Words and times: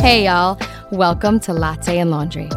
Hey, 0.00 0.24
y'all. 0.24 0.58
Welcome 0.90 1.40
to 1.40 1.52
Latte 1.52 1.98
and 1.98 2.10
Laundry. 2.10 2.48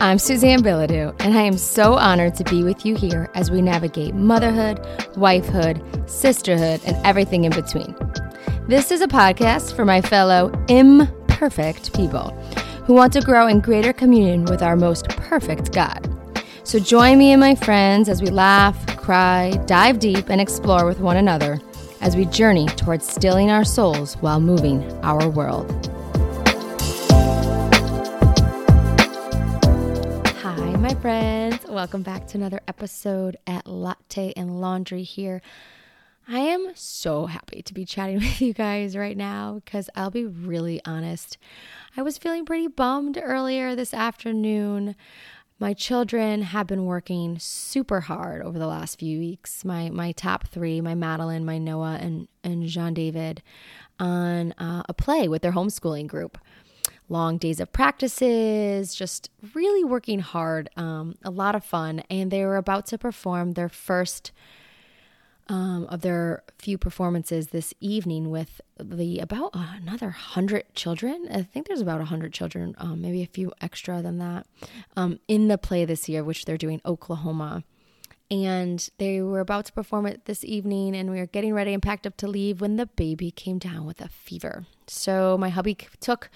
I'm 0.00 0.18
Suzanne 0.18 0.62
Bilodeau, 0.62 1.14
and 1.20 1.36
I 1.36 1.42
am 1.42 1.58
so 1.58 1.92
honored 1.92 2.34
to 2.36 2.44
be 2.44 2.64
with 2.64 2.86
you 2.86 2.96
here 2.96 3.28
as 3.34 3.50
we 3.50 3.60
navigate 3.60 4.14
motherhood, 4.14 4.78
wifehood, 5.12 6.08
sisterhood, 6.08 6.80
and 6.86 6.96
everything 7.06 7.44
in 7.44 7.52
between. 7.52 7.94
This 8.66 8.90
is 8.90 9.02
a 9.02 9.06
podcast 9.06 9.76
for 9.76 9.84
my 9.84 10.00
fellow 10.00 10.50
imperfect 10.68 11.94
people 11.94 12.30
who 12.86 12.94
want 12.94 13.12
to 13.12 13.20
grow 13.20 13.46
in 13.46 13.60
greater 13.60 13.92
communion 13.92 14.46
with 14.46 14.62
our 14.62 14.74
most 14.74 15.06
perfect 15.10 15.74
God. 15.74 16.08
So 16.64 16.78
join 16.78 17.18
me 17.18 17.32
and 17.32 17.40
my 17.40 17.56
friends 17.56 18.08
as 18.08 18.22
we 18.22 18.30
laugh, 18.30 18.96
cry, 18.96 19.50
dive 19.66 19.98
deep, 19.98 20.30
and 20.30 20.40
explore 20.40 20.86
with 20.86 21.00
one 21.00 21.18
another 21.18 21.60
as 22.00 22.16
we 22.16 22.24
journey 22.24 22.68
towards 22.68 23.06
stilling 23.06 23.50
our 23.50 23.66
souls 23.66 24.14
while 24.22 24.40
moving 24.40 24.82
our 25.02 25.28
world. 25.28 25.90
Friends. 31.00 31.64
Welcome 31.66 32.02
back 32.02 32.26
to 32.26 32.36
another 32.36 32.60
episode 32.68 33.38
at 33.46 33.66
Latte 33.66 34.34
and 34.36 34.60
Laundry 34.60 35.02
here. 35.02 35.40
I 36.28 36.40
am 36.40 36.72
so 36.74 37.24
happy 37.24 37.62
to 37.62 37.72
be 37.72 37.86
chatting 37.86 38.16
with 38.18 38.42
you 38.42 38.52
guys 38.52 38.94
right 38.94 39.16
now 39.16 39.62
because 39.64 39.88
I'll 39.96 40.10
be 40.10 40.26
really 40.26 40.78
honest. 40.84 41.38
I 41.96 42.02
was 42.02 42.18
feeling 42.18 42.44
pretty 42.44 42.66
bummed 42.66 43.18
earlier 43.22 43.74
this 43.74 43.94
afternoon. 43.94 44.94
My 45.58 45.72
children 45.72 46.42
have 46.42 46.66
been 46.66 46.84
working 46.84 47.38
super 47.38 48.02
hard 48.02 48.42
over 48.42 48.58
the 48.58 48.66
last 48.66 48.98
few 48.98 49.18
weeks. 49.18 49.64
My 49.64 49.88
my 49.88 50.12
top 50.12 50.48
three, 50.48 50.82
my 50.82 50.94
Madeline, 50.94 51.46
my 51.46 51.56
Noah, 51.56 51.98
and 51.98 52.28
and 52.44 52.66
Jean 52.66 52.92
David, 52.92 53.42
on 53.98 54.52
uh, 54.58 54.82
a 54.86 54.92
play 54.92 55.28
with 55.28 55.40
their 55.40 55.52
homeschooling 55.52 56.08
group. 56.08 56.36
Long 57.10 57.38
days 57.38 57.58
of 57.58 57.72
practices, 57.72 58.94
just 58.94 59.30
really 59.52 59.82
working 59.82 60.20
hard. 60.20 60.70
Um, 60.76 61.16
a 61.24 61.30
lot 61.30 61.56
of 61.56 61.64
fun, 61.64 62.04
and 62.08 62.30
they 62.30 62.44
were 62.44 62.56
about 62.56 62.86
to 62.86 62.98
perform 62.98 63.54
their 63.54 63.68
first 63.68 64.30
um, 65.48 65.86
of 65.88 66.02
their 66.02 66.44
few 66.58 66.78
performances 66.78 67.48
this 67.48 67.74
evening 67.80 68.30
with 68.30 68.60
the 68.78 69.18
about 69.18 69.50
uh, 69.52 69.74
another 69.82 70.10
hundred 70.10 70.72
children. 70.76 71.26
I 71.28 71.42
think 71.42 71.66
there's 71.66 71.80
about 71.80 72.00
a 72.00 72.04
hundred 72.04 72.32
children, 72.32 72.76
um, 72.78 73.02
maybe 73.02 73.24
a 73.24 73.26
few 73.26 73.52
extra 73.60 74.00
than 74.00 74.18
that, 74.18 74.46
um, 74.96 75.18
in 75.26 75.48
the 75.48 75.58
play 75.58 75.84
this 75.84 76.08
year, 76.08 76.22
which 76.22 76.44
they're 76.44 76.56
doing 76.56 76.80
Oklahoma. 76.86 77.64
And 78.30 78.88
they 78.98 79.20
were 79.20 79.40
about 79.40 79.66
to 79.66 79.72
perform 79.72 80.06
it 80.06 80.26
this 80.26 80.44
evening, 80.44 80.94
and 80.94 81.10
we 81.10 81.18
were 81.18 81.26
getting 81.26 81.52
ready 81.52 81.74
and 81.74 81.82
packed 81.82 82.06
up 82.06 82.16
to 82.18 82.28
leave 82.28 82.60
when 82.60 82.76
the 82.76 82.86
baby 82.86 83.32
came 83.32 83.58
down 83.58 83.86
with 83.86 84.00
a 84.00 84.08
fever. 84.08 84.66
So 84.86 85.36
my 85.36 85.48
hubby 85.48 85.76
took 85.98 86.30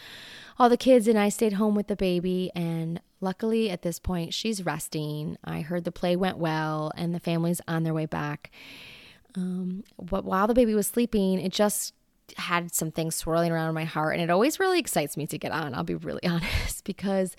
all 0.58 0.68
the 0.68 0.76
kids, 0.76 1.06
and 1.06 1.18
I 1.18 1.28
stayed 1.28 1.52
home 1.54 1.76
with 1.76 1.86
the 1.86 1.96
baby. 1.96 2.50
And 2.56 3.00
luckily, 3.20 3.70
at 3.70 3.82
this 3.82 4.00
point, 4.00 4.34
she's 4.34 4.66
resting. 4.66 5.36
I 5.44 5.60
heard 5.60 5.84
the 5.84 5.92
play 5.92 6.16
went 6.16 6.38
well, 6.38 6.90
and 6.96 7.14
the 7.14 7.20
family's 7.20 7.60
on 7.68 7.84
their 7.84 7.94
way 7.94 8.06
back 8.06 8.50
um, 9.36 9.84
but 10.00 10.24
while 10.24 10.46
the 10.46 10.54
baby 10.54 10.74
was 10.74 10.86
sleeping, 10.86 11.40
it 11.40 11.52
just 11.52 11.94
had 12.36 12.74
some 12.74 12.90
things 12.90 13.14
swirling 13.14 13.52
around 13.52 13.68
in 13.68 13.74
my 13.74 13.84
heart. 13.84 14.14
And 14.14 14.22
it 14.22 14.30
always 14.30 14.60
really 14.60 14.78
excites 14.78 15.16
me 15.16 15.26
to 15.26 15.38
get 15.38 15.52
on, 15.52 15.74
I'll 15.74 15.84
be 15.84 15.94
really 15.94 16.22
honest, 16.26 16.84
because 16.84 17.36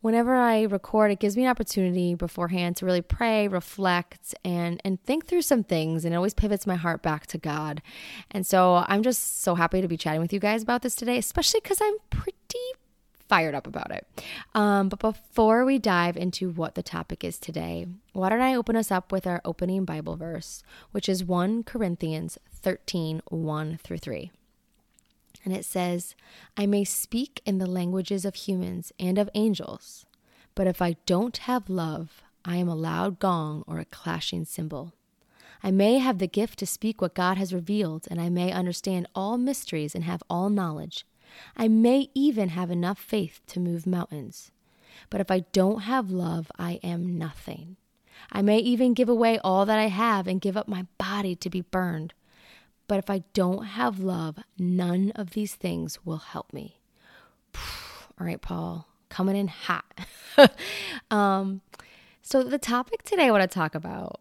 whenever 0.00 0.34
I 0.34 0.62
record, 0.62 1.10
it 1.10 1.20
gives 1.20 1.36
me 1.36 1.44
an 1.44 1.50
opportunity 1.50 2.14
beforehand 2.14 2.76
to 2.76 2.86
really 2.86 3.02
pray, 3.02 3.48
reflect, 3.48 4.34
and 4.44 4.80
and 4.84 5.02
think 5.04 5.26
through 5.26 5.42
some 5.42 5.64
things. 5.64 6.04
And 6.04 6.14
it 6.14 6.16
always 6.16 6.34
pivots 6.34 6.66
my 6.66 6.76
heart 6.76 7.02
back 7.02 7.26
to 7.28 7.38
God. 7.38 7.82
And 8.30 8.46
so 8.46 8.84
I'm 8.88 9.02
just 9.02 9.42
so 9.42 9.54
happy 9.54 9.80
to 9.80 9.88
be 9.88 9.96
chatting 9.96 10.20
with 10.20 10.32
you 10.32 10.40
guys 10.40 10.62
about 10.62 10.82
this 10.82 10.94
today, 10.94 11.18
especially 11.18 11.60
because 11.60 11.80
I'm 11.82 11.96
pretty 12.10 12.34
fired 13.28 13.54
up 13.54 13.66
about 13.66 13.90
it. 13.90 14.06
Um, 14.54 14.88
but 14.88 15.00
before 15.00 15.64
we 15.64 15.78
dive 15.78 16.16
into 16.16 16.50
what 16.50 16.74
the 16.74 16.82
topic 16.82 17.22
is 17.22 17.38
today, 17.38 17.86
why 18.12 18.30
don't 18.30 18.40
I 18.40 18.54
open 18.54 18.74
us 18.74 18.90
up 18.90 19.12
with 19.12 19.26
our 19.26 19.42
opening 19.44 19.84
Bible 19.84 20.16
verse, 20.16 20.62
which 20.92 21.08
is 21.08 21.22
1 21.22 21.64
Corinthians 21.64 22.38
13 22.50 23.22
1 23.28 23.78
through 23.82 23.98
3. 23.98 24.30
And 25.48 25.56
it 25.56 25.64
says, 25.64 26.14
I 26.58 26.66
may 26.66 26.84
speak 26.84 27.40
in 27.46 27.56
the 27.56 27.66
languages 27.66 28.26
of 28.26 28.34
humans 28.34 28.92
and 29.00 29.16
of 29.16 29.30
angels, 29.34 30.04
but 30.54 30.66
if 30.66 30.82
I 30.82 30.96
don't 31.06 31.38
have 31.38 31.70
love, 31.70 32.20
I 32.44 32.56
am 32.56 32.68
a 32.68 32.74
loud 32.74 33.18
gong 33.18 33.64
or 33.66 33.78
a 33.78 33.86
clashing 33.86 34.44
cymbal. 34.44 34.92
I 35.62 35.70
may 35.70 36.00
have 36.00 36.18
the 36.18 36.26
gift 36.26 36.58
to 36.58 36.66
speak 36.66 37.00
what 37.00 37.14
God 37.14 37.38
has 37.38 37.54
revealed, 37.54 38.06
and 38.10 38.20
I 38.20 38.28
may 38.28 38.52
understand 38.52 39.08
all 39.14 39.38
mysteries 39.38 39.94
and 39.94 40.04
have 40.04 40.22
all 40.28 40.50
knowledge. 40.50 41.06
I 41.56 41.66
may 41.66 42.10
even 42.12 42.50
have 42.50 42.70
enough 42.70 42.98
faith 42.98 43.40
to 43.46 43.58
move 43.58 43.86
mountains. 43.86 44.50
But 45.08 45.22
if 45.22 45.30
I 45.30 45.46
don't 45.52 45.80
have 45.80 46.10
love, 46.10 46.52
I 46.58 46.72
am 46.82 47.16
nothing. 47.16 47.76
I 48.30 48.42
may 48.42 48.58
even 48.58 48.92
give 48.92 49.08
away 49.08 49.38
all 49.38 49.64
that 49.64 49.78
I 49.78 49.86
have 49.86 50.26
and 50.26 50.42
give 50.42 50.58
up 50.58 50.68
my 50.68 50.84
body 50.98 51.34
to 51.36 51.48
be 51.48 51.62
burned. 51.62 52.12
But 52.88 52.98
if 52.98 53.10
I 53.10 53.22
don't 53.34 53.64
have 53.64 54.00
love, 54.00 54.38
none 54.58 55.12
of 55.14 55.30
these 55.30 55.54
things 55.54 56.04
will 56.04 56.18
help 56.18 56.52
me. 56.52 56.80
All 57.54 58.26
right, 58.26 58.40
Paul, 58.40 58.88
coming 59.10 59.36
in 59.36 59.48
hot. 59.48 59.84
um, 61.10 61.60
so, 62.22 62.42
the 62.42 62.58
topic 62.58 63.02
today 63.04 63.26
I 63.26 63.30
want 63.30 63.42
to 63.42 63.54
talk 63.54 63.74
about 63.74 64.20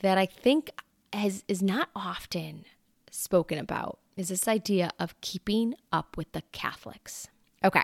that 0.00 0.18
I 0.18 0.26
think 0.26 0.70
has, 1.12 1.44
is 1.46 1.62
not 1.62 1.90
often 1.94 2.64
spoken 3.10 3.58
about 3.58 3.98
is 4.16 4.28
this 4.28 4.48
idea 4.48 4.90
of 4.98 5.18
keeping 5.20 5.74
up 5.92 6.16
with 6.16 6.32
the 6.32 6.42
Catholics. 6.52 7.28
Okay. 7.62 7.82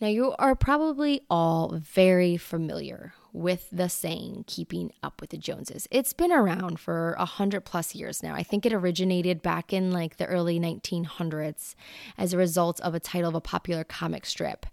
Now, 0.00 0.08
you 0.08 0.34
are 0.38 0.54
probably 0.54 1.22
all 1.28 1.78
very 1.82 2.36
familiar 2.36 3.14
with 3.32 3.68
the 3.70 3.88
saying, 3.88 4.44
keeping 4.46 4.92
up 5.02 5.20
with 5.20 5.30
the 5.30 5.36
Joneses. 5.36 5.86
It's 5.90 6.12
been 6.12 6.32
around 6.32 6.80
for 6.80 7.14
a 7.18 7.24
hundred 7.24 7.64
plus 7.64 7.94
years 7.94 8.22
now. 8.22 8.34
I 8.34 8.42
think 8.42 8.64
it 8.64 8.72
originated 8.72 9.42
back 9.42 9.72
in 9.72 9.90
like 9.90 10.16
the 10.16 10.26
early 10.26 10.58
1900s 10.58 11.74
as 12.16 12.32
a 12.32 12.38
result 12.38 12.80
of 12.80 12.94
a 12.94 13.00
title 13.00 13.28
of 13.28 13.34
a 13.34 13.40
popular 13.40 13.84
comic 13.84 14.26
strip 14.26 14.66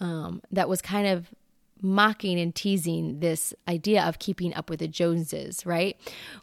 um, 0.00 0.42
that 0.50 0.68
was 0.68 0.82
kind 0.82 1.06
of 1.06 1.28
mocking 1.82 2.38
and 2.38 2.54
teasing 2.54 3.18
this 3.18 3.52
idea 3.66 4.02
of 4.04 4.20
keeping 4.20 4.54
up 4.54 4.70
with 4.70 4.78
the 4.78 4.88
Joneses, 4.88 5.66
right? 5.66 5.96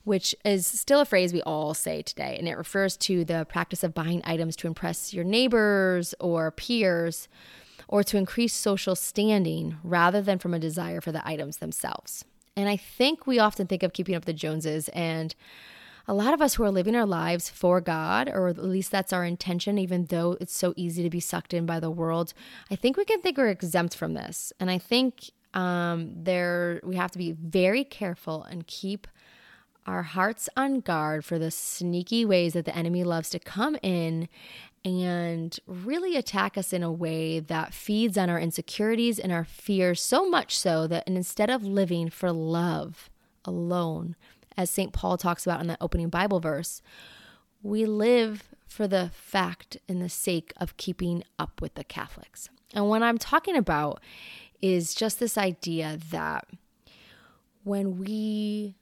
Which 0.03 0.35
is 0.43 0.67
still 0.67 0.99
a 0.99 1.05
phrase 1.05 1.31
we 1.31 1.41
all 1.43 1.73
say 1.73 2.01
today. 2.01 2.35
And 2.37 2.47
it 2.47 2.57
refers 2.57 2.97
to 2.97 3.23
the 3.23 3.45
practice 3.49 3.83
of 3.83 3.93
buying 3.93 4.21
items 4.25 4.55
to 4.57 4.67
impress 4.67 5.13
your 5.13 5.23
neighbors 5.23 6.13
or 6.19 6.51
peers 6.51 7.29
or 7.89 8.03
to 8.03 8.17
increase 8.17 8.53
social 8.53 8.95
standing 8.95 9.75
rather 9.83 10.21
than 10.21 10.37
from 10.37 10.53
a 10.53 10.59
desire 10.59 11.01
for 11.01 11.11
the 11.11 11.27
items 11.27 11.57
themselves. 11.57 12.23
And 12.55 12.69
I 12.69 12.77
think 12.77 13.25
we 13.25 13.39
often 13.39 13.65
think 13.67 13.83
of 13.83 13.93
keeping 13.93 14.15
up 14.15 14.25
the 14.25 14.33
Joneses 14.33 14.89
and 14.89 15.35
a 16.07 16.13
lot 16.13 16.33
of 16.33 16.41
us 16.41 16.55
who 16.55 16.63
are 16.63 16.71
living 16.71 16.95
our 16.95 17.05
lives 17.05 17.49
for 17.49 17.81
God, 17.81 18.29
or 18.29 18.47
at 18.47 18.57
least 18.57 18.91
that's 18.91 19.11
our 19.11 19.25
intention, 19.25 19.77
even 19.77 20.05
though 20.05 20.37
it's 20.39 20.55
so 20.55 20.73
easy 20.75 21.03
to 21.03 21.09
be 21.09 21.19
sucked 21.19 21.53
in 21.53 21.65
by 21.65 21.79
the 21.79 21.91
world, 21.91 22.33
I 22.71 22.75
think 22.75 22.95
we 22.95 23.05
can 23.05 23.21
think 23.21 23.37
we're 23.37 23.47
exempt 23.47 23.95
from 23.95 24.13
this. 24.13 24.53
And 24.59 24.69
I 24.69 24.77
think 24.77 25.31
um, 25.53 26.11
there 26.15 26.81
we 26.83 26.95
have 26.95 27.11
to 27.11 27.17
be 27.17 27.31
very 27.31 27.83
careful 27.83 28.43
and 28.43 28.67
keep 28.67 29.07
our 29.85 30.03
hearts 30.03 30.49
on 30.55 30.81
guard 30.81 31.25
for 31.25 31.39
the 31.39 31.49
sneaky 31.49 32.23
ways 32.23 32.53
that 32.53 32.65
the 32.65 32.75
enemy 32.75 33.03
loves 33.03 33.29
to 33.31 33.39
come 33.39 33.75
in 33.81 34.29
and 34.85 35.59
really 35.67 36.15
attack 36.15 36.57
us 36.57 36.71
in 36.71 36.83
a 36.83 36.91
way 36.91 37.39
that 37.39 37.73
feeds 37.73 38.17
on 38.17 38.29
our 38.29 38.39
insecurities 38.39 39.19
and 39.19 39.31
our 39.31 39.43
fears 39.43 40.01
so 40.01 40.29
much 40.29 40.57
so 40.57 40.87
that 40.87 41.07
instead 41.07 41.49
of 41.49 41.63
living 41.63 42.09
for 42.09 42.31
love 42.31 43.09
alone 43.45 44.15
as 44.57 44.69
St. 44.69 44.93
Paul 44.93 45.17
talks 45.17 45.45
about 45.45 45.61
in 45.61 45.67
the 45.67 45.77
opening 45.81 46.09
Bible 46.09 46.39
verse, 46.39 46.81
we 47.61 47.85
live 47.85 48.49
for 48.67 48.87
the 48.87 49.11
fact 49.13 49.77
and 49.87 50.01
the 50.01 50.09
sake 50.09 50.53
of 50.57 50.77
keeping 50.77 51.23
up 51.37 51.61
with 51.61 51.75
the 51.75 51.83
Catholics. 51.83 52.49
And 52.73 52.87
what 52.87 53.03
I'm 53.03 53.17
talking 53.17 53.55
about 53.55 54.01
is 54.61 54.93
just 54.93 55.19
this 55.19 55.37
idea 55.37 55.97
that 56.11 56.47
when 57.63 57.97
we 57.97 58.75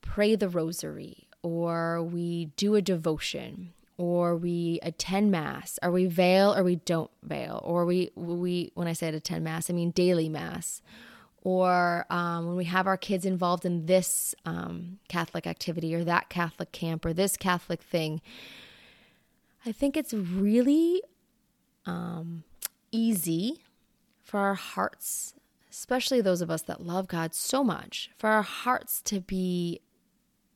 pray 0.00 0.36
the 0.36 0.48
rosary 0.48 1.28
or 1.42 2.02
we 2.02 2.46
do 2.56 2.74
a 2.74 2.82
devotion 2.82 3.72
or 3.96 4.36
we 4.36 4.80
attend 4.82 5.30
mass. 5.30 5.78
Or 5.82 5.90
we 5.90 6.06
veil 6.06 6.54
or 6.54 6.62
we 6.64 6.76
don't 6.76 7.10
veil? 7.22 7.60
Or 7.64 7.84
we 7.84 8.10
we 8.14 8.72
when 8.74 8.88
i 8.88 8.92
say 8.92 9.08
attend 9.08 9.44
mass 9.44 9.70
i 9.70 9.72
mean 9.72 9.90
daily 9.90 10.28
mass. 10.28 10.82
Or 11.44 12.06
um, 12.08 12.46
when 12.46 12.56
we 12.56 12.66
have 12.66 12.86
our 12.86 12.96
kids 12.96 13.26
involved 13.26 13.64
in 13.64 13.86
this 13.86 14.32
um, 14.46 15.00
Catholic 15.08 15.44
activity 15.44 15.92
or 15.92 16.04
that 16.04 16.28
Catholic 16.28 16.70
camp 16.70 17.04
or 17.04 17.12
this 17.12 17.36
Catholic 17.36 17.82
thing, 17.82 18.20
I 19.66 19.72
think 19.72 19.96
it's 19.96 20.14
really 20.14 21.02
um, 21.84 22.44
easy 22.92 23.64
for 24.22 24.38
our 24.38 24.54
hearts, 24.54 25.34
especially 25.70 26.20
those 26.20 26.42
of 26.42 26.50
us 26.50 26.62
that 26.62 26.80
love 26.80 27.08
God 27.08 27.34
so 27.34 27.64
much, 27.64 28.10
for 28.16 28.30
our 28.30 28.42
hearts 28.42 29.02
to 29.02 29.20
be 29.20 29.80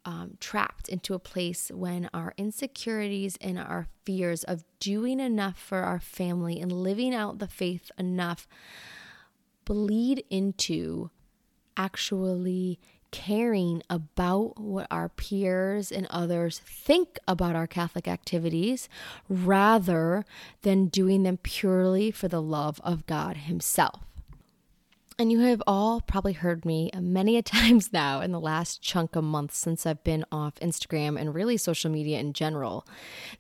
um, 0.07 0.39
trapped 0.41 0.89
into 0.89 1.15
a 1.15 1.19
place 1.19 1.71
when 1.75 2.09
our 2.15 2.33
insecurities 2.39 3.37
and 3.41 3.59
our 3.59 3.89
fears 4.05 4.45
of 4.45 4.65
doing 4.79 5.19
enough 5.19 5.59
for 5.59 5.79
our 5.79 5.99
family 5.99 6.61
and 6.61 6.71
living 6.71 7.13
out 7.13 7.41
the 7.41 7.49
faith 7.49 7.91
enough 7.99 8.47
bleed 9.65 10.25
into 10.31 11.11
actually 11.77 12.79
caring 13.11 13.83
about 13.91 14.59
what 14.61 14.87
our 14.91 15.09
peers 15.09 15.91
and 15.91 16.07
others 16.09 16.61
think 16.61 17.19
about 17.27 17.57
our 17.57 17.67
Catholic 17.67 18.07
activities 18.07 18.89
rather 19.29 20.25
than 20.63 20.87
doing 20.87 21.25
them 21.25 21.39
purely 21.39 22.11
for 22.11 22.29
the 22.29 22.43
love 22.43 22.81
of 22.85 23.07
God 23.07 23.37
Himself. 23.39 24.16
And 25.19 25.33
you 25.33 25.41
have 25.41 25.63
all 25.67 26.03
probably 26.03 26.35
heard 26.35 26.67
me 26.67 26.91
many 26.95 27.39
a 27.39 27.43
times 27.43 27.91
now 27.91 28.21
in 28.21 28.33
the 28.33 28.41
last 28.41 28.83
chunk 28.83 29.17
of 29.17 29.25
months 29.25 29.57
since 29.57 29.87
I've 29.87 30.05
been 30.05 30.27
off 30.31 30.57
Instagram 30.57 31.19
and 31.19 31.35
really 31.35 31.57
social 31.57 31.91
media 31.91 32.19
in 32.19 32.35
general 32.35 32.87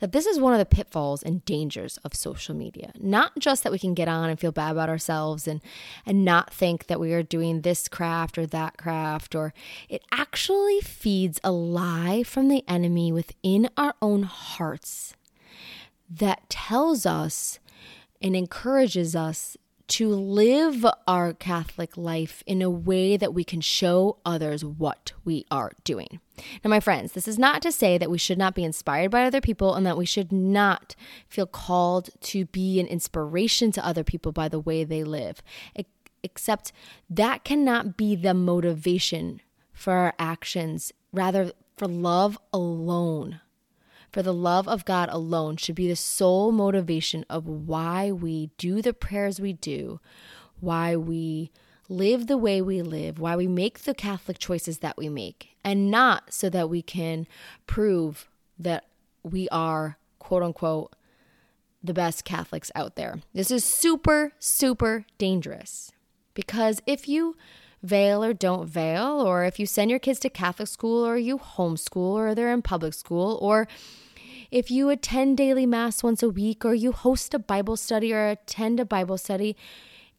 that 0.00 0.12
this 0.12 0.24
is 0.24 0.40
one 0.40 0.54
of 0.54 0.58
the 0.58 0.64
pitfalls 0.64 1.22
and 1.22 1.44
dangers 1.44 1.98
of 1.98 2.14
social 2.14 2.54
media. 2.54 2.92
Not 2.98 3.38
just 3.38 3.62
that 3.62 3.72
we 3.72 3.78
can 3.78 3.92
get 3.92 4.08
on 4.08 4.30
and 4.30 4.40
feel 4.40 4.52
bad 4.52 4.72
about 4.72 4.88
ourselves 4.88 5.46
and 5.46 5.60
and 6.06 6.24
not 6.24 6.50
think 6.50 6.86
that 6.86 6.98
we 6.98 7.12
are 7.12 7.22
doing 7.22 7.60
this 7.60 7.88
craft 7.88 8.38
or 8.38 8.46
that 8.46 8.78
craft 8.78 9.34
or 9.34 9.52
it 9.90 10.02
actually 10.10 10.80
feeds 10.80 11.38
a 11.44 11.52
lie 11.52 12.22
from 12.22 12.48
the 12.48 12.64
enemy 12.66 13.12
within 13.12 13.68
our 13.76 13.94
own 14.00 14.22
hearts 14.22 15.14
that 16.08 16.48
tells 16.48 17.04
us 17.04 17.58
and 18.22 18.34
encourages 18.34 19.14
us 19.14 19.58
to 19.88 20.08
live 20.08 20.84
our 21.06 21.32
Catholic 21.32 21.96
life 21.96 22.42
in 22.46 22.60
a 22.60 22.70
way 22.70 23.16
that 23.16 23.34
we 23.34 23.44
can 23.44 23.60
show 23.60 24.18
others 24.24 24.64
what 24.64 25.12
we 25.24 25.44
are 25.50 25.72
doing. 25.84 26.20
Now, 26.64 26.70
my 26.70 26.80
friends, 26.80 27.12
this 27.12 27.28
is 27.28 27.38
not 27.38 27.62
to 27.62 27.72
say 27.72 27.96
that 27.96 28.10
we 28.10 28.18
should 28.18 28.38
not 28.38 28.54
be 28.54 28.64
inspired 28.64 29.10
by 29.10 29.24
other 29.24 29.40
people 29.40 29.74
and 29.74 29.86
that 29.86 29.96
we 29.96 30.06
should 30.06 30.32
not 30.32 30.96
feel 31.28 31.46
called 31.46 32.10
to 32.22 32.46
be 32.46 32.80
an 32.80 32.86
inspiration 32.86 33.70
to 33.72 33.86
other 33.86 34.04
people 34.04 34.32
by 34.32 34.48
the 34.48 34.60
way 34.60 34.84
they 34.84 35.04
live, 35.04 35.42
except 36.22 36.72
that 37.08 37.44
cannot 37.44 37.96
be 37.96 38.16
the 38.16 38.34
motivation 38.34 39.40
for 39.72 39.92
our 39.92 40.14
actions, 40.18 40.92
rather, 41.12 41.52
for 41.76 41.86
love 41.86 42.38
alone 42.52 43.40
for 44.16 44.22
the 44.22 44.32
love 44.32 44.66
of 44.66 44.86
God 44.86 45.10
alone 45.12 45.58
should 45.58 45.74
be 45.74 45.88
the 45.88 45.94
sole 45.94 46.50
motivation 46.50 47.26
of 47.28 47.46
why 47.46 48.10
we 48.10 48.48
do 48.56 48.80
the 48.80 48.94
prayers 48.94 49.40
we 49.40 49.52
do, 49.52 50.00
why 50.58 50.96
we 50.96 51.50
live 51.90 52.26
the 52.26 52.38
way 52.38 52.62
we 52.62 52.80
live, 52.80 53.18
why 53.18 53.36
we 53.36 53.46
make 53.46 53.80
the 53.80 53.92
Catholic 53.92 54.38
choices 54.38 54.78
that 54.78 54.96
we 54.96 55.10
make, 55.10 55.50
and 55.62 55.90
not 55.90 56.32
so 56.32 56.48
that 56.48 56.70
we 56.70 56.80
can 56.80 57.26
prove 57.66 58.30
that 58.58 58.86
we 59.22 59.50
are, 59.50 59.98
quote 60.18 60.42
unquote, 60.42 60.96
the 61.84 61.92
best 61.92 62.24
Catholics 62.24 62.72
out 62.74 62.96
there. 62.96 63.20
This 63.34 63.50
is 63.50 63.66
super, 63.66 64.32
super 64.38 65.04
dangerous 65.18 65.92
because 66.32 66.80
if 66.86 67.06
you 67.06 67.36
veil 67.82 68.24
or 68.24 68.32
don't 68.32 68.66
veil, 68.66 69.20
or 69.20 69.44
if 69.44 69.60
you 69.60 69.66
send 69.66 69.90
your 69.90 70.00
kids 70.00 70.20
to 70.20 70.30
Catholic 70.30 70.68
school 70.68 71.06
or 71.06 71.18
you 71.18 71.36
homeschool 71.36 72.14
or 72.14 72.34
they're 72.34 72.54
in 72.54 72.62
public 72.62 72.94
school, 72.94 73.38
or 73.42 73.68
if 74.50 74.70
you 74.70 74.88
attend 74.88 75.36
daily 75.36 75.66
mass 75.66 76.02
once 76.02 76.22
a 76.22 76.28
week 76.28 76.64
or 76.64 76.74
you 76.74 76.92
host 76.92 77.34
a 77.34 77.38
Bible 77.38 77.76
study 77.76 78.12
or 78.12 78.28
attend 78.28 78.80
a 78.80 78.84
Bible 78.84 79.18
study, 79.18 79.56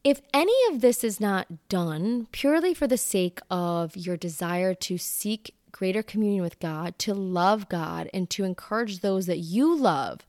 if 0.04 0.20
any 0.32 0.54
of 0.70 0.80
this 0.80 1.02
is 1.02 1.20
not 1.20 1.68
done 1.68 2.28
purely 2.32 2.72
for 2.74 2.86
the 2.86 2.96
sake 2.96 3.40
of 3.50 3.96
your 3.96 4.16
desire 4.16 4.74
to 4.74 4.96
seek 4.98 5.54
greater 5.72 6.02
communion 6.02 6.42
with 6.42 6.58
God, 6.60 6.98
to 7.00 7.14
love 7.14 7.68
God, 7.68 8.08
and 8.14 8.30
to 8.30 8.44
encourage 8.44 9.00
those 9.00 9.26
that 9.26 9.38
you 9.38 9.76
love 9.76 10.26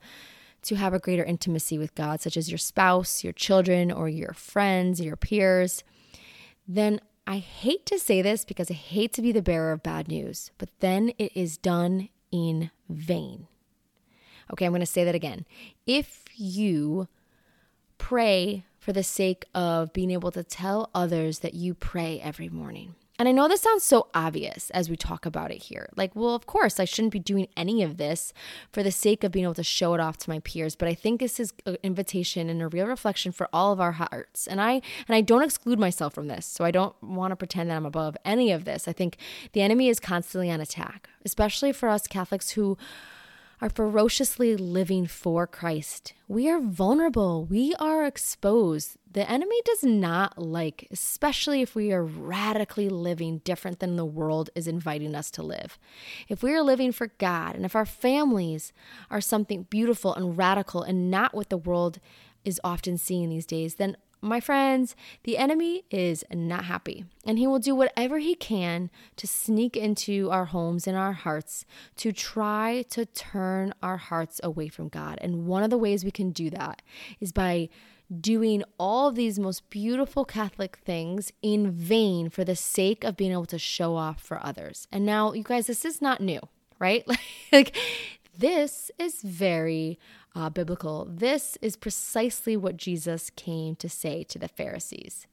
to 0.62 0.74
have 0.74 0.92
a 0.92 0.98
greater 0.98 1.24
intimacy 1.24 1.78
with 1.78 1.94
God, 1.94 2.20
such 2.20 2.36
as 2.36 2.50
your 2.50 2.58
spouse, 2.58 3.24
your 3.24 3.32
children, 3.32 3.90
or 3.90 4.08
your 4.08 4.34
friends, 4.34 5.00
your 5.00 5.16
peers, 5.16 5.82
then 6.68 7.00
I 7.26 7.38
hate 7.38 7.86
to 7.86 7.98
say 7.98 8.22
this 8.22 8.44
because 8.44 8.70
I 8.70 8.74
hate 8.74 9.12
to 9.14 9.22
be 9.22 9.32
the 9.32 9.42
bearer 9.42 9.72
of 9.72 9.82
bad 9.82 10.08
news, 10.08 10.50
but 10.58 10.68
then 10.80 11.12
it 11.18 11.32
is 11.34 11.56
done 11.56 12.08
in 12.30 12.70
vain. 12.88 13.46
Okay, 14.52 14.66
I'm 14.66 14.72
going 14.72 14.80
to 14.80 14.86
say 14.86 15.04
that 15.04 15.14
again. 15.14 15.46
If 15.86 16.24
you 16.34 17.08
pray 17.98 18.64
for 18.78 18.92
the 18.92 19.02
sake 19.02 19.44
of 19.54 19.92
being 19.92 20.10
able 20.10 20.30
to 20.32 20.42
tell 20.42 20.90
others 20.94 21.40
that 21.40 21.54
you 21.54 21.74
pray 21.74 22.20
every 22.20 22.48
morning, 22.48 22.94
and 23.20 23.28
I 23.28 23.32
know 23.32 23.48
this 23.48 23.60
sounds 23.60 23.84
so 23.84 24.06
obvious 24.14 24.70
as 24.70 24.88
we 24.88 24.96
talk 24.96 25.26
about 25.26 25.50
it 25.50 25.64
here. 25.64 25.90
Like, 25.94 26.16
well, 26.16 26.34
of 26.34 26.46
course, 26.46 26.80
I 26.80 26.86
shouldn't 26.86 27.12
be 27.12 27.18
doing 27.18 27.48
any 27.54 27.82
of 27.82 27.98
this 27.98 28.32
for 28.72 28.82
the 28.82 28.90
sake 28.90 29.22
of 29.22 29.30
being 29.30 29.44
able 29.44 29.52
to 29.56 29.62
show 29.62 29.92
it 29.92 30.00
off 30.00 30.16
to 30.18 30.30
my 30.30 30.38
peers, 30.38 30.74
but 30.74 30.88
I 30.88 30.94
think 30.94 31.20
this 31.20 31.38
is 31.38 31.52
an 31.66 31.76
invitation 31.82 32.48
and 32.48 32.62
a 32.62 32.68
real 32.68 32.86
reflection 32.86 33.30
for 33.30 33.46
all 33.52 33.74
of 33.74 33.80
our 33.80 33.92
hearts. 33.92 34.46
And 34.46 34.58
I 34.58 34.80
and 35.06 35.14
I 35.14 35.20
don't 35.20 35.42
exclude 35.42 35.78
myself 35.78 36.14
from 36.14 36.28
this. 36.28 36.46
So 36.46 36.64
I 36.64 36.70
don't 36.70 36.94
want 37.02 37.32
to 37.32 37.36
pretend 37.36 37.68
that 37.68 37.76
I'm 37.76 37.84
above 37.84 38.16
any 38.24 38.52
of 38.52 38.64
this. 38.64 38.88
I 38.88 38.94
think 38.94 39.18
the 39.52 39.60
enemy 39.60 39.90
is 39.90 40.00
constantly 40.00 40.50
on 40.50 40.62
attack, 40.62 41.10
especially 41.22 41.72
for 41.72 41.90
us 41.90 42.06
Catholics 42.06 42.52
who 42.52 42.78
are 43.60 43.68
ferociously 43.68 44.56
living 44.56 45.06
for 45.06 45.46
Christ. 45.46 46.14
We 46.28 46.48
are 46.48 46.60
vulnerable. 46.60 47.44
We 47.44 47.74
are 47.74 48.06
exposed. 48.06 48.96
The 49.12 49.28
enemy 49.28 49.60
does 49.64 49.82
not 49.82 50.38
like, 50.38 50.88
especially 50.90 51.60
if 51.60 51.74
we 51.74 51.92
are 51.92 52.04
radically 52.04 52.88
living 52.88 53.38
different 53.44 53.80
than 53.80 53.96
the 53.96 54.04
world 54.04 54.48
is 54.54 54.66
inviting 54.66 55.14
us 55.14 55.30
to 55.32 55.42
live. 55.42 55.78
If 56.28 56.42
we 56.42 56.54
are 56.54 56.62
living 56.62 56.92
for 56.92 57.08
God 57.18 57.54
and 57.54 57.64
if 57.64 57.76
our 57.76 57.86
families 57.86 58.72
are 59.10 59.20
something 59.20 59.64
beautiful 59.64 60.14
and 60.14 60.38
radical 60.38 60.82
and 60.82 61.10
not 61.10 61.34
what 61.34 61.50
the 61.50 61.58
world 61.58 61.98
is 62.44 62.60
often 62.64 62.96
seeing 62.96 63.28
these 63.28 63.46
days, 63.46 63.74
then 63.74 63.96
my 64.20 64.40
friends, 64.40 64.94
the 65.24 65.38
enemy 65.38 65.84
is 65.90 66.24
not 66.32 66.64
happy, 66.64 67.04
and 67.24 67.38
he 67.38 67.46
will 67.46 67.58
do 67.58 67.74
whatever 67.74 68.18
he 68.18 68.34
can 68.34 68.90
to 69.16 69.26
sneak 69.26 69.76
into 69.76 70.30
our 70.30 70.46
homes 70.46 70.86
and 70.86 70.96
our 70.96 71.12
hearts 71.12 71.64
to 71.96 72.12
try 72.12 72.84
to 72.90 73.06
turn 73.06 73.72
our 73.82 73.96
hearts 73.96 74.40
away 74.42 74.68
from 74.68 74.88
God. 74.88 75.18
And 75.20 75.46
one 75.46 75.62
of 75.62 75.70
the 75.70 75.78
ways 75.78 76.04
we 76.04 76.10
can 76.10 76.30
do 76.30 76.50
that 76.50 76.82
is 77.20 77.32
by 77.32 77.68
doing 78.20 78.64
all 78.78 79.08
of 79.08 79.14
these 79.14 79.38
most 79.38 79.70
beautiful 79.70 80.24
Catholic 80.24 80.76
things 80.84 81.32
in 81.42 81.70
vain 81.70 82.28
for 82.28 82.44
the 82.44 82.56
sake 82.56 83.04
of 83.04 83.16
being 83.16 83.32
able 83.32 83.46
to 83.46 83.58
show 83.58 83.94
off 83.94 84.20
for 84.20 84.44
others. 84.44 84.88
And 84.90 85.06
now, 85.06 85.32
you 85.32 85.44
guys, 85.44 85.66
this 85.66 85.84
is 85.84 86.02
not 86.02 86.20
new, 86.20 86.40
right? 86.78 87.06
like, 87.52 87.76
this 88.36 88.90
is 88.98 89.22
very 89.22 89.98
uh, 90.34 90.50
biblical. 90.50 91.06
This 91.10 91.58
is 91.60 91.76
precisely 91.76 92.56
what 92.56 92.76
Jesus 92.76 93.30
came 93.30 93.74
to 93.76 93.88
say 93.88 94.24
to 94.24 94.38
the 94.38 94.48
Pharisees. 94.48 95.26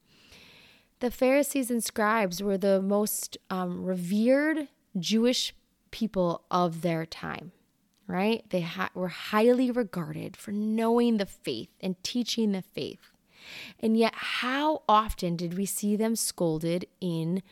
The 0.99 1.11
Pharisees 1.11 1.69
and 1.69 1.83
scribes 1.83 2.41
were 2.41 2.57
the 2.57 2.81
most 2.81 3.37
um, 3.49 3.83
revered 3.83 4.67
Jewish 4.97 5.53
people 5.91 6.43
of 6.49 6.81
their 6.81 7.05
time, 7.05 7.51
right? 8.07 8.43
They 8.49 8.61
ha- 8.61 8.89
were 8.95 9.09
highly 9.09 9.69
regarded 9.69 10.35
for 10.35 10.51
knowing 10.51 11.17
the 11.17 11.27
faith 11.27 11.69
and 11.79 12.01
teaching 12.03 12.51
the 12.51 12.63
faith. 12.63 13.11
And 13.79 13.95
yet, 13.95 14.13
how 14.15 14.81
often 14.89 15.35
did 15.35 15.55
we 15.57 15.65
see 15.65 15.95
them 15.95 16.15
scolded 16.15 16.87
in 16.99 17.43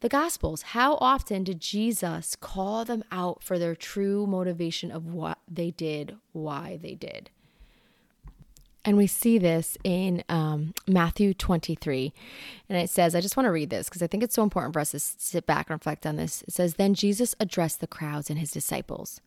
the 0.00 0.08
Gospels. 0.08 0.62
How 0.62 0.94
often 0.96 1.44
did 1.44 1.60
Jesus 1.60 2.36
call 2.36 2.84
them 2.84 3.04
out 3.10 3.42
for 3.42 3.58
their 3.58 3.74
true 3.74 4.26
motivation 4.26 4.90
of 4.90 5.06
what 5.06 5.38
they 5.48 5.70
did, 5.70 6.16
why 6.32 6.78
they 6.80 6.94
did? 6.94 7.30
And 8.86 8.96
we 8.96 9.08
see 9.08 9.36
this 9.38 9.76
in 9.82 10.22
um, 10.28 10.72
Matthew 10.86 11.34
23. 11.34 12.12
And 12.68 12.78
it 12.78 12.88
says, 12.88 13.16
I 13.16 13.20
just 13.20 13.36
want 13.36 13.46
to 13.46 13.50
read 13.50 13.68
this 13.68 13.88
because 13.88 14.00
I 14.00 14.06
think 14.06 14.22
it's 14.22 14.36
so 14.36 14.44
important 14.44 14.74
for 14.74 14.78
us 14.78 14.92
to 14.92 15.00
sit 15.00 15.44
back 15.44 15.68
and 15.68 15.74
reflect 15.74 16.06
on 16.06 16.14
this. 16.14 16.42
It 16.42 16.54
says, 16.54 16.74
Then 16.74 16.94
Jesus 16.94 17.34
addressed 17.40 17.80
the 17.80 17.88
crowds 17.88 18.30
and 18.30 18.38
his 18.38 18.52
disciples. 18.52 19.20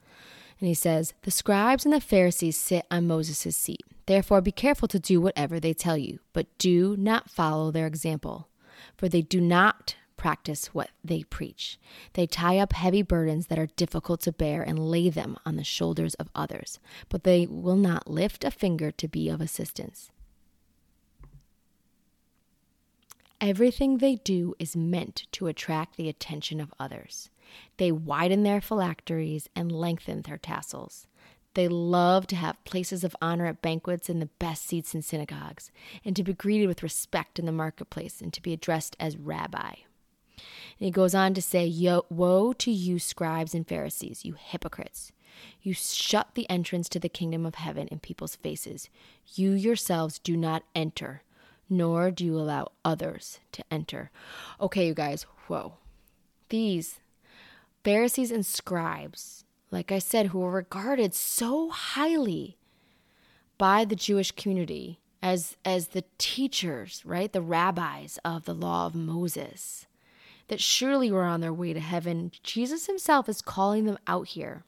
And 0.61 0.69
he 0.69 0.73
says, 0.73 1.13
The 1.23 1.31
scribes 1.31 1.83
and 1.83 1.93
the 1.93 1.99
Pharisees 1.99 2.55
sit 2.55 2.85
on 2.89 3.07
Moses' 3.07 3.57
seat. 3.57 3.83
Therefore, 4.05 4.39
be 4.39 4.53
careful 4.53 4.87
to 4.87 4.99
do 4.99 5.19
whatever 5.19 5.59
they 5.59 5.73
tell 5.73 5.97
you, 5.97 6.19
but 6.31 6.47
do 6.57 6.95
not 6.97 7.29
follow 7.29 7.69
their 7.69 7.85
example. 7.85 8.47
For 8.95 9.09
they 9.09 9.21
do 9.21 9.41
not 9.41 9.95
practice 10.19 10.67
what 10.73 10.89
they 11.01 11.23
preach. 11.23 11.79
They 12.13 12.27
tie 12.27 12.59
up 12.59 12.73
heavy 12.73 13.01
burdens 13.01 13.47
that 13.47 13.57
are 13.57 13.69
difficult 13.77 14.19
to 14.21 14.33
bear 14.33 14.61
and 14.61 14.77
lay 14.77 15.09
them 15.09 15.37
on 15.45 15.55
the 15.55 15.63
shoulders 15.63 16.13
of 16.15 16.29
others, 16.35 16.77
but 17.07 17.23
they 17.23 17.47
will 17.47 17.77
not 17.77 18.11
lift 18.11 18.43
a 18.43 18.51
finger 18.51 18.91
to 18.91 19.07
be 19.07 19.29
of 19.29 19.39
assistance. 19.39 20.11
Everything 23.39 23.97
they 23.97 24.17
do 24.17 24.55
is 24.59 24.75
meant 24.75 25.25
to 25.31 25.47
attract 25.47 25.95
the 25.95 26.09
attention 26.09 26.59
of 26.59 26.73
others. 26.77 27.29
They 27.77 27.89
widen 27.89 28.43
their 28.43 28.59
phylacteries 28.59 29.47
and 29.55 29.71
lengthen 29.71 30.23
their 30.23 30.37
tassels. 30.37 31.07
They 31.53 31.69
love 31.69 32.27
to 32.27 32.35
have 32.35 32.63
places 32.65 33.05
of 33.05 33.15
honor 33.21 33.45
at 33.45 33.61
banquets 33.61 34.09
and 34.09 34.21
the 34.21 34.29
best 34.37 34.67
seats 34.67 34.93
in 34.93 35.01
synagogues, 35.01 35.71
and 36.03 36.13
to 36.17 36.23
be 36.23 36.33
greeted 36.33 36.67
with 36.67 36.83
respect 36.83 37.39
in 37.39 37.45
the 37.45 37.53
marketplace 37.53 38.19
and 38.19 38.33
to 38.33 38.41
be 38.41 38.51
addressed 38.51 38.97
as 38.99 39.17
rabbi. 39.17 39.75
And 40.79 40.85
he 40.85 40.91
goes 40.91 41.15
on 41.15 41.33
to 41.33 41.41
say, 41.41 41.65
Yo, 41.65 42.05
Woe 42.09 42.53
to 42.53 42.71
you, 42.71 42.99
scribes 42.99 43.53
and 43.53 43.67
Pharisees, 43.67 44.25
you 44.25 44.35
hypocrites! 44.37 45.11
You 45.61 45.73
shut 45.73 46.29
the 46.35 46.49
entrance 46.49 46.89
to 46.89 46.99
the 46.99 47.09
kingdom 47.09 47.45
of 47.45 47.55
heaven 47.55 47.87
in 47.87 47.99
people's 47.99 48.35
faces. 48.35 48.89
You 49.35 49.51
yourselves 49.51 50.19
do 50.19 50.35
not 50.35 50.63
enter, 50.75 51.23
nor 51.69 52.11
do 52.11 52.25
you 52.25 52.37
allow 52.37 52.71
others 52.83 53.39
to 53.53 53.63
enter. 53.71 54.11
Okay, 54.59 54.87
you 54.87 54.93
guys, 54.93 55.23
whoa. 55.47 55.73
These 56.49 56.99
Pharisees 57.83 58.31
and 58.31 58.45
scribes, 58.45 59.45
like 59.71 59.91
I 59.91 59.99
said, 59.99 60.27
who 60.27 60.39
were 60.39 60.51
regarded 60.51 61.13
so 61.13 61.69
highly 61.69 62.57
by 63.57 63.85
the 63.85 63.95
Jewish 63.95 64.31
community 64.31 64.99
as, 65.21 65.57
as 65.63 65.89
the 65.89 66.05
teachers, 66.17 67.03
right? 67.05 67.31
The 67.31 67.41
rabbis 67.41 68.17
of 68.23 68.45
the 68.45 68.53
law 68.53 68.85
of 68.85 68.95
Moses 68.95 69.85
that 70.49 70.61
surely 70.61 71.11
were 71.11 71.23
on 71.23 71.41
their 71.41 71.53
way 71.53 71.73
to 71.73 71.79
heaven. 71.79 72.31
Jesus 72.43 72.85
himself 72.85 73.29
is 73.29 73.41
calling 73.41 73.85
them 73.85 73.97
out 74.05 74.27
here 74.27 74.63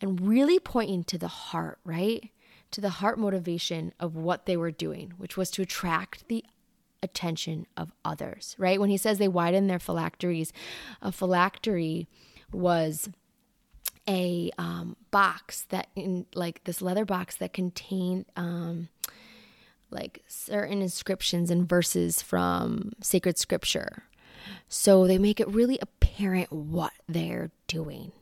and 0.00 0.20
really 0.20 0.58
pointing 0.58 1.04
to 1.04 1.18
the 1.18 1.28
heart, 1.28 1.78
right? 1.84 2.30
To 2.70 2.80
the 2.80 2.90
heart 2.90 3.18
motivation 3.18 3.92
of 3.98 4.16
what 4.16 4.46
they 4.46 4.56
were 4.56 4.70
doing, 4.70 5.14
which 5.16 5.36
was 5.36 5.50
to 5.52 5.62
attract 5.62 6.28
the 6.28 6.44
attention 7.02 7.66
of 7.76 7.92
others, 8.04 8.54
right? 8.58 8.80
When 8.80 8.90
he 8.90 8.96
says 8.96 9.18
they 9.18 9.28
widened 9.28 9.68
their 9.68 9.78
phylacteries, 9.78 10.52
a 11.02 11.10
phylactery 11.10 12.06
was 12.52 13.08
a 14.08 14.50
um, 14.58 14.96
box 15.10 15.62
that 15.70 15.88
in 15.96 16.26
like 16.34 16.62
this 16.64 16.82
leather 16.82 17.04
box 17.04 17.36
that 17.36 17.52
contained 17.52 18.26
um, 18.36 18.88
like 19.90 20.22
certain 20.26 20.82
inscriptions 20.82 21.50
and 21.50 21.68
verses 21.68 22.20
from 22.20 22.92
sacred 23.00 23.38
scripture. 23.38 24.04
So 24.68 25.06
they 25.06 25.18
make 25.18 25.40
it 25.40 25.48
really 25.48 25.78
apparent 25.80 26.52
what 26.52 26.92
they're 27.08 27.50
doing. 27.66 28.12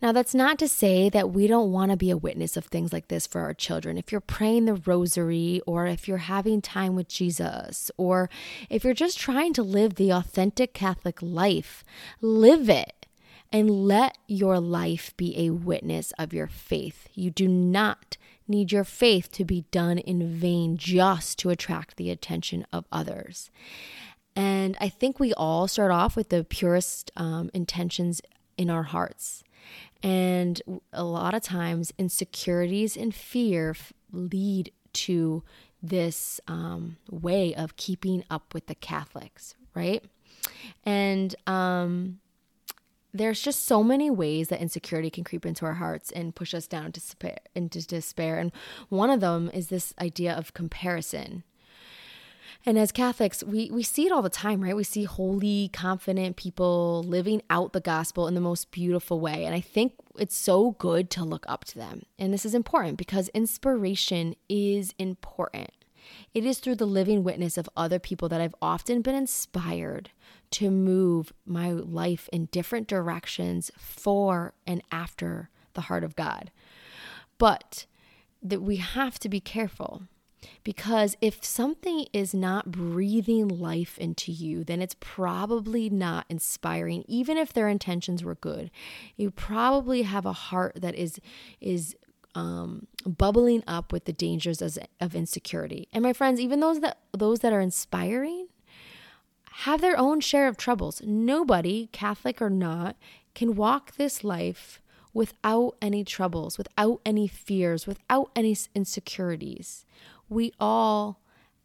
Now, 0.00 0.12
that's 0.12 0.34
not 0.34 0.58
to 0.60 0.68
say 0.68 1.08
that 1.08 1.30
we 1.30 1.46
don't 1.46 1.72
want 1.72 1.90
to 1.90 1.96
be 1.96 2.10
a 2.10 2.16
witness 2.16 2.56
of 2.56 2.66
things 2.66 2.92
like 2.92 3.08
this 3.08 3.26
for 3.26 3.40
our 3.40 3.54
children. 3.54 3.98
If 3.98 4.12
you're 4.12 4.20
praying 4.20 4.66
the 4.66 4.74
rosary, 4.74 5.60
or 5.66 5.86
if 5.86 6.06
you're 6.06 6.18
having 6.18 6.60
time 6.60 6.94
with 6.94 7.08
Jesus, 7.08 7.90
or 7.96 8.30
if 8.70 8.84
you're 8.84 8.94
just 8.94 9.18
trying 9.18 9.52
to 9.54 9.62
live 9.62 9.94
the 9.94 10.12
authentic 10.12 10.72
Catholic 10.72 11.20
life, 11.20 11.82
live 12.20 12.68
it 12.68 13.06
and 13.52 13.70
let 13.70 14.18
your 14.26 14.60
life 14.60 15.16
be 15.16 15.38
a 15.38 15.50
witness 15.50 16.12
of 16.18 16.34
your 16.34 16.46
faith. 16.46 17.08
You 17.14 17.30
do 17.30 17.48
not 17.48 18.16
need 18.48 18.70
your 18.72 18.84
faith 18.84 19.30
to 19.32 19.44
be 19.44 19.64
done 19.70 19.98
in 19.98 20.28
vain 20.36 20.76
just 20.76 21.38
to 21.40 21.50
attract 21.50 21.96
the 21.96 22.10
attention 22.10 22.66
of 22.72 22.84
others. 22.92 23.50
And 24.36 24.76
I 24.80 24.90
think 24.90 25.18
we 25.18 25.32
all 25.32 25.66
start 25.66 25.90
off 25.90 26.14
with 26.14 26.28
the 26.28 26.44
purest 26.44 27.10
um, 27.16 27.50
intentions 27.54 28.20
in 28.58 28.70
our 28.70 28.84
hearts. 28.84 29.42
And 30.02 30.62
a 30.92 31.02
lot 31.02 31.34
of 31.34 31.42
times, 31.42 31.92
insecurities 31.98 32.96
and 32.96 33.14
fear 33.14 33.74
lead 34.12 34.70
to 34.92 35.42
this 35.82 36.40
um, 36.46 36.98
way 37.10 37.54
of 37.54 37.76
keeping 37.76 38.24
up 38.30 38.52
with 38.54 38.66
the 38.66 38.74
Catholics, 38.74 39.54
right? 39.74 40.04
And 40.84 41.34
um, 41.46 42.18
there's 43.12 43.40
just 43.40 43.64
so 43.64 43.82
many 43.82 44.10
ways 44.10 44.48
that 44.48 44.60
insecurity 44.60 45.10
can 45.10 45.24
creep 45.24 45.46
into 45.46 45.64
our 45.64 45.74
hearts 45.74 46.10
and 46.12 46.34
push 46.34 46.54
us 46.54 46.66
down 46.66 46.90
despair, 46.90 47.38
into 47.54 47.86
despair. 47.86 48.38
And 48.38 48.52
one 48.88 49.10
of 49.10 49.20
them 49.20 49.50
is 49.52 49.68
this 49.68 49.94
idea 50.00 50.34
of 50.34 50.54
comparison. 50.54 51.42
And 52.64 52.78
as 52.78 52.90
Catholics, 52.92 53.44
we, 53.44 53.70
we 53.70 53.82
see 53.82 54.06
it 54.06 54.12
all 54.12 54.22
the 54.22 54.28
time, 54.28 54.62
right? 54.62 54.74
We 54.74 54.84
see 54.84 55.04
holy, 55.04 55.68
confident 55.72 56.36
people 56.36 57.04
living 57.04 57.42
out 57.50 57.72
the 57.72 57.80
gospel 57.80 58.26
in 58.26 58.34
the 58.34 58.40
most 58.40 58.70
beautiful 58.70 59.20
way. 59.20 59.44
And 59.44 59.54
I 59.54 59.60
think 59.60 59.92
it's 60.18 60.36
so 60.36 60.72
good 60.72 61.10
to 61.10 61.24
look 61.24 61.44
up 61.48 61.64
to 61.66 61.78
them. 61.78 62.02
And 62.18 62.32
this 62.32 62.44
is 62.44 62.54
important 62.54 62.98
because 62.98 63.28
inspiration 63.28 64.34
is 64.48 64.94
important. 64.98 65.70
It 66.34 66.44
is 66.44 66.58
through 66.58 66.76
the 66.76 66.86
living 66.86 67.24
witness 67.24 67.58
of 67.58 67.68
other 67.76 67.98
people 67.98 68.28
that 68.28 68.40
I've 68.40 68.54
often 68.62 69.02
been 69.02 69.14
inspired 69.14 70.10
to 70.52 70.70
move 70.70 71.32
my 71.44 71.70
life 71.72 72.28
in 72.32 72.46
different 72.46 72.86
directions 72.86 73.70
for 73.76 74.54
and 74.66 74.82
after 74.92 75.50
the 75.74 75.82
heart 75.82 76.04
of 76.04 76.16
God. 76.16 76.50
But 77.38 77.86
that 78.42 78.62
we 78.62 78.76
have 78.76 79.18
to 79.20 79.28
be 79.28 79.40
careful 79.40 80.04
because 80.64 81.16
if 81.20 81.44
something 81.44 82.06
is 82.12 82.34
not 82.34 82.72
breathing 82.72 83.46
life 83.46 83.96
into 83.98 84.32
you, 84.32 84.64
then 84.64 84.82
it's 84.82 84.96
probably 84.98 85.88
not 85.88 86.26
inspiring, 86.28 87.04
even 87.06 87.36
if 87.36 87.52
their 87.52 87.68
intentions 87.68 88.24
were 88.24 88.34
good. 88.34 88.70
You 89.16 89.30
probably 89.30 90.02
have 90.02 90.26
a 90.26 90.32
heart 90.32 90.78
that 90.80 90.94
is 90.94 91.20
is 91.60 91.94
um, 92.34 92.86
bubbling 93.06 93.62
up 93.66 93.92
with 93.92 94.04
the 94.04 94.12
dangers 94.12 94.60
of, 94.60 94.76
of 95.00 95.14
insecurity. 95.14 95.88
And 95.92 96.02
my 96.02 96.12
friends, 96.12 96.40
even 96.40 96.60
those 96.60 96.80
that 96.80 96.98
those 97.16 97.40
that 97.40 97.52
are 97.52 97.60
inspiring, 97.60 98.48
have 99.60 99.80
their 99.80 99.98
own 99.98 100.20
share 100.20 100.48
of 100.48 100.56
troubles. 100.56 101.00
Nobody, 101.04 101.88
Catholic 101.92 102.42
or 102.42 102.50
not, 102.50 102.96
can 103.34 103.54
walk 103.54 103.96
this 103.96 104.22
life 104.22 104.82
without 105.14 105.76
any 105.80 106.04
troubles, 106.04 106.58
without 106.58 107.00
any 107.06 107.26
fears, 107.26 107.86
without 107.86 108.30
any 108.36 108.54
insecurities 108.74 109.86
we 110.28 110.52
all 110.58 111.20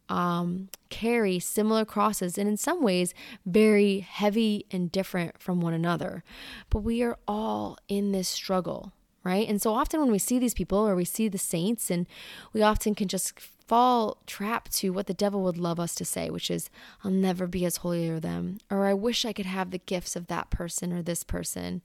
um, 0.10 0.70
carry 0.90 1.40
similar 1.40 1.86
crosses 1.86 2.38
and 2.38 2.50
in 2.50 2.58
some 2.58 2.84
ways 2.84 3.14
very 3.46 4.00
heavy 4.00 4.66
and 4.70 4.92
different 4.92 5.42
from 5.42 5.62
one 5.62 5.74
another. 5.74 6.24
But 6.70 6.80
we 6.80 7.02
are 7.02 7.18
all 7.28 7.78
in 7.88 8.12
this 8.12 8.28
struggle, 8.28 8.92
right? 9.24 9.48
And 9.48 9.62
so 9.62 9.74
often 9.74 10.02
when 10.02 10.12
we 10.12 10.20
see 10.20 10.38
these 10.38 10.54
people 10.54 10.80
or 10.80 10.96
we 10.96 11.06
see 11.06 11.30
the 11.30 11.38
saints, 11.38 11.90
and 11.90 12.08
we 12.52 12.62
often 12.62 12.94
can 12.94 13.08
just 13.08 13.40
fall 13.72 14.18
trap 14.28 14.68
to 14.68 14.90
what 14.90 15.08
the 15.08 15.14
devil 15.14 15.42
would 15.44 15.58
love 15.58 15.80
us 15.80 15.96
to 15.96 16.04
say, 16.04 16.30
which 16.30 16.52
is, 16.52 16.70
I'll 17.06 17.12
never 17.12 17.48
be 17.48 17.64
as 17.64 17.78
holy 17.78 18.10
as 18.10 18.20
them, 18.20 18.58
or 18.70 18.86
I 18.86 18.94
wish 18.94 19.24
I 19.24 19.32
could 19.32 19.46
have 19.46 19.72
the 19.72 19.78
gifts 19.78 20.18
of 20.18 20.28
that 20.28 20.50
person 20.50 20.92
or 20.92 21.02
this 21.02 21.24
person. 21.24 21.82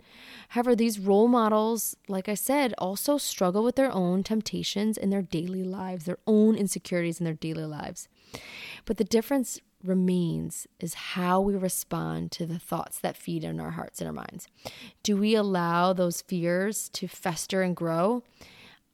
However, 0.48 0.74
these 0.74 0.98
role 0.98 1.28
models, 1.28 1.94
like 2.08 2.28
I 2.28 2.34
said, 2.34 2.74
also 2.76 3.18
struggle 3.18 3.62
with 3.62 3.76
their 3.76 3.92
own 3.92 4.24
temptations 4.24 4.98
in 4.98 5.10
their 5.10 5.22
daily 5.22 5.62
lives, 5.62 6.06
their 6.06 6.18
own 6.26 6.56
insecurities 6.56 7.20
in 7.20 7.24
their 7.24 7.34
daily 7.34 7.66
lives. 7.66 8.08
But 8.84 8.96
the 8.96 9.04
difference 9.04 9.60
remains 9.84 10.66
is 10.80 10.94
how 10.94 11.40
we 11.40 11.54
respond 11.54 12.32
to 12.32 12.46
the 12.46 12.58
thoughts 12.58 12.98
that 12.98 13.16
feed 13.16 13.44
in 13.44 13.60
our 13.60 13.70
hearts 13.70 14.00
and 14.00 14.08
our 14.08 14.12
minds. 14.12 14.48
Do 15.04 15.16
we 15.16 15.36
allow 15.36 15.92
those 15.92 16.22
fears 16.22 16.88
to 16.94 17.06
fester 17.06 17.62
and 17.62 17.76
grow? 17.76 18.24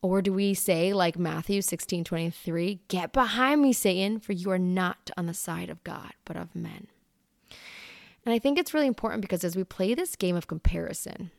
Or 0.02 0.20
do 0.20 0.32
we 0.32 0.52
say, 0.52 0.92
like 0.92 1.16
Matthew 1.16 1.62
16 1.62 2.02
23, 2.02 2.80
Get 2.88 3.12
behind 3.12 3.62
me, 3.62 3.72
Satan, 3.72 4.18
for 4.18 4.32
you 4.32 4.50
are 4.50 4.58
not 4.58 5.12
on 5.16 5.26
the 5.26 5.34
side 5.34 5.70
of 5.70 5.82
God, 5.84 6.12
but 6.24 6.36
of 6.36 6.54
men? 6.56 6.88
And 8.24 8.34
I 8.34 8.40
think 8.40 8.58
it's 8.58 8.74
really 8.74 8.88
important 8.88 9.22
because 9.22 9.44
as 9.44 9.56
we 9.56 9.64
play 9.64 9.94
this 9.94 10.16
game 10.16 10.34
of 10.34 10.48
comparison, 10.48 11.30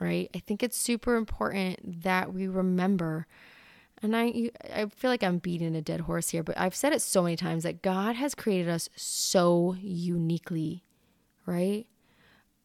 right, 0.00 0.30
I 0.34 0.38
think 0.38 0.62
it's 0.62 0.76
super 0.76 1.16
important 1.16 2.02
that 2.02 2.32
we 2.32 2.46
remember. 2.46 3.26
And 4.00 4.16
I, 4.16 4.50
I 4.72 4.86
feel 4.86 5.10
like 5.10 5.22
I'm 5.24 5.38
beating 5.38 5.74
a 5.74 5.82
dead 5.82 6.02
horse 6.02 6.30
here, 6.30 6.42
but 6.42 6.58
I've 6.58 6.74
said 6.74 6.92
it 6.92 7.02
so 7.02 7.22
many 7.22 7.36
times 7.36 7.64
that 7.64 7.82
God 7.82 8.16
has 8.16 8.34
created 8.34 8.68
us 8.68 8.88
so 8.96 9.76
uniquely, 9.80 10.84
right? 11.46 11.86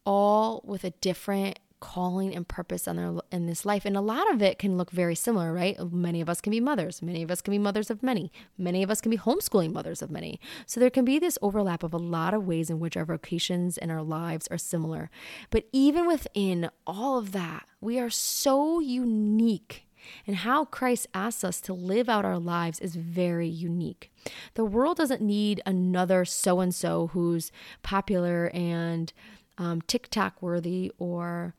All 0.05 0.61
with 0.63 0.83
a 0.83 0.91
different 0.91 1.59
calling 1.79 2.35
and 2.35 2.47
purpose 2.47 2.87
on 2.87 2.95
their 2.95 3.13
in 3.31 3.45
this 3.45 3.65
life. 3.65 3.85
And 3.85 3.95
a 3.95 4.01
lot 4.01 4.31
of 4.33 4.41
it 4.41 4.59
can 4.59 4.77
look 4.77 4.91
very 4.91 5.15
similar 5.15 5.53
right? 5.53 5.77
Many 5.91 6.21
of 6.21 6.29
us 6.29 6.41
can 6.41 6.51
be 6.51 6.59
mothers. 6.59 7.01
Many 7.01 7.23
of 7.23 7.31
us 7.31 7.41
can 7.41 7.51
be 7.51 7.59
mothers 7.59 7.89
of 7.89 8.03
many. 8.03 8.31
Many 8.57 8.83
of 8.83 8.91
us 8.91 9.01
can 9.01 9.09
be 9.09 9.17
homeschooling 9.17 9.71
mothers 9.71 10.01
of 10.01 10.11
many. 10.11 10.39
So 10.65 10.79
there 10.79 10.89
can 10.89 11.05
be 11.05 11.19
this 11.19 11.37
overlap 11.41 11.83
of 11.83 11.93
a 11.93 11.97
lot 11.97 12.33
of 12.33 12.45
ways 12.45 12.69
in 12.69 12.79
which 12.79 12.97
our 12.97 13.05
vocations 13.05 13.77
and 13.77 13.91
our 13.91 14.03
lives 14.03 14.47
are 14.49 14.57
similar. 14.57 15.09
But 15.49 15.65
even 15.71 16.05
within 16.05 16.69
all 16.85 17.17
of 17.17 17.31
that 17.31 17.65
we 17.81 17.99
are 17.99 18.09
so 18.09 18.79
unique. 18.79 19.85
And 20.25 20.37
how 20.37 20.65
Christ 20.65 21.07
asks 21.13 21.43
us 21.43 21.61
to 21.61 21.73
live 21.73 22.09
out 22.09 22.25
our 22.25 22.39
lives 22.39 22.79
is 22.79 22.95
very 22.95 23.47
unique. 23.47 24.11
The 24.53 24.65
world 24.65 24.97
doesn't 24.97 25.21
need 25.21 25.61
another 25.65 26.25
so 26.25 26.59
and 26.61 26.73
so 26.73 27.07
who's 27.07 27.51
popular 27.83 28.49
and 28.53 29.11
um, 29.59 29.81
TikTok 29.81 30.41
worthy 30.41 30.91
or 30.97 31.53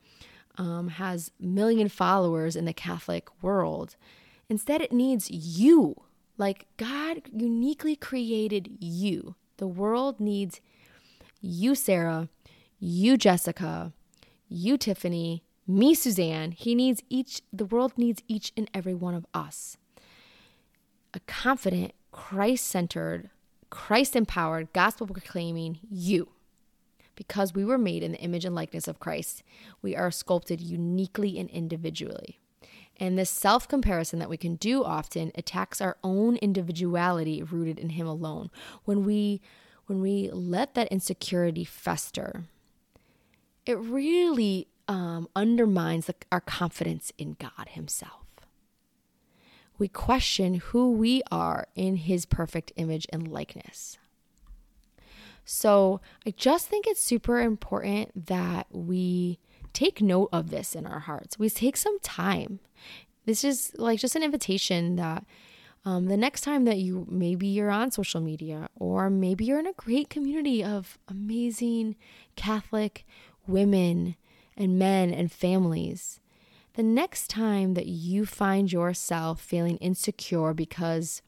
um, 0.56 0.88
has 0.88 1.30
million 1.38 1.88
followers 1.88 2.56
in 2.56 2.64
the 2.64 2.72
Catholic 2.72 3.28
world. 3.42 3.94
Instead, 4.48 4.80
it 4.80 4.90
needs 4.90 5.30
you. 5.30 5.94
Like 6.36 6.66
God 6.78 7.22
uniquely 7.32 7.94
created 7.94 8.78
you. 8.80 9.36
The 9.58 9.68
world 9.68 10.18
needs 10.18 10.60
you, 11.42 11.74
Sarah, 11.74 12.28
you, 12.78 13.18
Jessica, 13.18 13.92
you, 14.48 14.78
Tiffany, 14.78 15.44
me, 15.66 15.94
Suzanne. 15.94 16.52
He 16.52 16.74
needs 16.74 17.02
each, 17.10 17.42
the 17.52 17.66
world 17.66 17.92
needs 17.96 18.22
each 18.26 18.52
and 18.56 18.70
every 18.72 18.94
one 18.94 19.14
of 19.14 19.26
us. 19.34 19.76
A 21.12 21.20
confident, 21.20 21.92
Christ 22.10 22.66
centered, 22.66 23.30
Christ 23.68 24.16
empowered, 24.16 24.72
gospel 24.72 25.06
proclaiming 25.06 25.78
you 25.88 26.30
Because 27.20 27.52
we 27.52 27.66
were 27.66 27.76
made 27.76 28.02
in 28.02 28.12
the 28.12 28.18
image 28.20 28.46
and 28.46 28.54
likeness 28.54 28.88
of 28.88 28.98
Christ, 28.98 29.42
we 29.82 29.94
are 29.94 30.10
sculpted 30.10 30.58
uniquely 30.58 31.38
and 31.38 31.50
individually. 31.50 32.38
And 32.96 33.18
this 33.18 33.28
self 33.28 33.68
comparison 33.68 34.18
that 34.20 34.30
we 34.30 34.38
can 34.38 34.54
do 34.54 34.82
often 34.82 35.30
attacks 35.34 35.82
our 35.82 35.98
own 36.02 36.36
individuality 36.36 37.42
rooted 37.42 37.78
in 37.78 37.90
Him 37.90 38.06
alone. 38.06 38.48
When 38.86 39.04
we 39.04 39.42
when 39.84 40.00
we 40.00 40.30
let 40.30 40.72
that 40.76 40.88
insecurity 40.88 41.66
fester, 41.66 42.44
it 43.66 43.78
really 43.78 44.68
um, 44.88 45.28
undermines 45.36 46.06
the, 46.06 46.14
our 46.32 46.40
confidence 46.40 47.12
in 47.18 47.36
God 47.38 47.68
Himself. 47.68 48.24
We 49.76 49.88
question 49.88 50.54
who 50.54 50.92
we 50.92 51.20
are 51.30 51.66
in 51.74 51.96
His 51.96 52.24
perfect 52.24 52.72
image 52.76 53.06
and 53.12 53.28
likeness. 53.28 53.98
So 55.52 56.00
I 56.24 56.30
just 56.30 56.68
think 56.68 56.86
it's 56.86 57.02
super 57.02 57.40
important 57.40 58.26
that 58.28 58.68
we 58.70 59.40
take 59.72 60.00
note 60.00 60.28
of 60.32 60.50
this 60.50 60.76
in 60.76 60.86
our 60.86 61.00
hearts. 61.00 61.40
We 61.40 61.50
take 61.50 61.76
some 61.76 61.98
time. 62.00 62.60
This 63.26 63.42
is 63.42 63.72
like 63.76 63.98
just 63.98 64.14
an 64.14 64.22
invitation 64.22 64.94
that 64.94 65.24
um, 65.84 66.06
the 66.06 66.16
next 66.16 66.42
time 66.42 66.66
that 66.66 66.78
you 66.78 67.04
maybe 67.10 67.48
you're 67.48 67.72
on 67.72 67.90
social 67.90 68.20
media 68.20 68.68
or 68.76 69.10
maybe 69.10 69.44
you're 69.44 69.58
in 69.58 69.66
a 69.66 69.72
great 69.72 70.08
community 70.08 70.62
of 70.62 71.00
amazing 71.08 71.96
Catholic 72.36 73.04
women 73.44 74.14
and 74.56 74.78
men 74.78 75.12
and 75.12 75.32
families, 75.32 76.20
the 76.74 76.84
next 76.84 77.28
time 77.28 77.74
that 77.74 77.86
you 77.86 78.24
find 78.24 78.70
yourself 78.70 79.40
feeling 79.40 79.78
insecure 79.78 80.54
because 80.54 81.22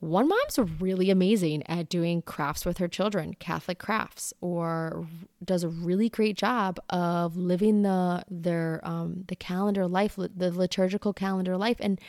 one 0.00 0.28
mom's 0.28 0.58
really 0.80 1.10
amazing 1.10 1.64
at 1.66 1.88
doing 1.88 2.22
crafts 2.22 2.64
with 2.64 2.78
her 2.78 2.86
children, 2.86 3.34
Catholic 3.34 3.80
crafts, 3.80 4.32
or 4.40 5.08
does 5.44 5.64
a 5.64 5.68
really 5.68 6.08
great 6.08 6.36
job 6.36 6.78
of 6.88 7.36
living 7.36 7.82
the 7.82 8.22
their 8.30 8.80
um, 8.84 9.24
the 9.26 9.34
calendar 9.34 9.88
life, 9.88 10.14
the 10.16 10.52
liturgical 10.52 11.12
calendar 11.12 11.56
life, 11.56 11.78
and 11.80 12.00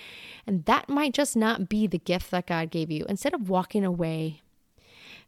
and 0.45 0.65
that 0.65 0.87
might 0.87 1.15
just 1.15 1.35
not 1.35 1.67
be 1.67 1.87
the 1.87 1.97
gift 1.97 2.29
that 2.29 2.45
God 2.45 2.69
gave 2.69 2.91
you. 2.91 3.05
Instead 3.09 3.33
of 3.33 3.49
walking 3.49 3.83
away, 3.83 4.41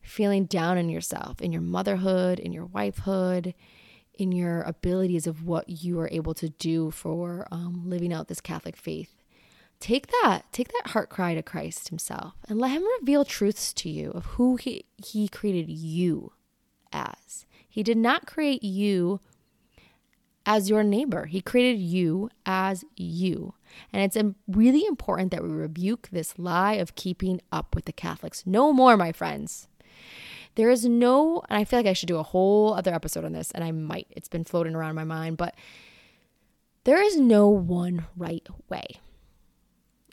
feeling 0.03 0.45
down 0.45 0.77
in 0.77 0.87
yourself, 0.87 1.41
in 1.41 1.51
your 1.51 1.63
motherhood, 1.63 2.37
in 2.37 2.53
your 2.53 2.67
wifehood, 2.67 3.55
in 4.13 4.31
your 4.31 4.61
abilities 4.61 5.25
of 5.25 5.47
what 5.47 5.67
you 5.67 5.99
are 5.99 6.09
able 6.11 6.35
to 6.35 6.49
do 6.49 6.91
for 6.91 7.47
um, 7.49 7.81
living 7.89 8.13
out 8.13 8.27
this 8.27 8.41
Catholic 8.41 8.77
faith 8.77 9.20
take 9.81 10.07
that 10.21 10.43
take 10.51 10.71
that 10.71 10.91
heart 10.91 11.09
cry 11.09 11.33
to 11.33 11.41
christ 11.41 11.89
himself 11.89 12.33
and 12.47 12.59
let 12.59 12.71
him 12.71 12.83
reveal 12.99 13.25
truths 13.25 13.73
to 13.73 13.89
you 13.89 14.11
of 14.11 14.25
who 14.25 14.55
he, 14.55 14.85
he 14.97 15.27
created 15.27 15.69
you 15.69 16.31
as. 16.93 17.45
He 17.67 17.83
did 17.83 17.97
not 17.97 18.25
create 18.25 18.63
you 18.63 19.19
as 20.45 20.69
your 20.69 20.83
neighbor. 20.83 21.25
He 21.25 21.41
created 21.41 21.79
you 21.79 22.29
as 22.45 22.83
you. 22.95 23.53
And 23.93 24.03
it's 24.03 24.17
really 24.47 24.85
important 24.85 25.31
that 25.31 25.43
we 25.43 25.49
rebuke 25.49 26.09
this 26.11 26.37
lie 26.37 26.73
of 26.73 26.95
keeping 26.95 27.41
up 27.51 27.75
with 27.75 27.85
the 27.85 27.93
catholics. 27.93 28.43
No 28.45 28.73
more 28.73 28.97
my 28.97 29.11
friends. 29.11 29.67
There 30.55 30.69
is 30.69 30.83
no 30.83 31.41
and 31.47 31.57
i 31.57 31.63
feel 31.63 31.79
like 31.79 31.85
i 31.85 31.93
should 31.93 32.07
do 32.07 32.17
a 32.17 32.23
whole 32.23 32.73
other 32.73 32.93
episode 32.93 33.23
on 33.23 33.31
this 33.31 33.51
and 33.51 33.63
i 33.63 33.71
might. 33.71 34.07
It's 34.09 34.27
been 34.27 34.43
floating 34.43 34.75
around 34.75 34.95
my 34.95 35.05
mind 35.05 35.37
but 35.37 35.55
there 36.83 37.01
is 37.01 37.17
no 37.17 37.47
one 37.47 38.05
right 38.17 38.45
way 38.67 38.99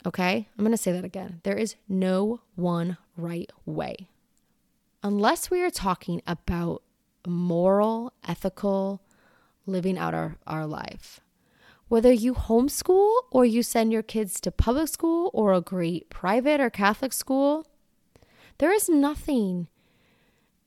Okay? 0.06 0.48
I'm 0.56 0.64
to 0.70 0.76
say 0.76 0.92
that 0.92 1.04
again. 1.04 1.40
There 1.42 1.56
is 1.56 1.76
no 1.88 2.40
one 2.54 2.96
right 3.16 3.50
way. 3.66 4.08
Unless 5.02 5.50
we 5.50 5.62
are 5.62 5.70
talking 5.70 6.22
about 6.26 6.82
moral, 7.26 8.12
ethical 8.26 9.02
living 9.66 9.98
out 9.98 10.14
our, 10.14 10.36
our 10.46 10.66
life. 10.66 11.20
Whether 11.88 12.12
you 12.12 12.34
homeschool 12.34 13.12
or 13.30 13.44
you 13.44 13.62
send 13.62 13.92
your 13.92 14.02
kids 14.02 14.40
to 14.42 14.50
public 14.50 14.88
school 14.88 15.30
or 15.32 15.52
a 15.52 15.60
great 15.60 16.10
private 16.10 16.60
or 16.60 16.70
Catholic 16.70 17.12
school, 17.12 17.66
there 18.58 18.72
is 18.72 18.88
nothing 18.88 19.68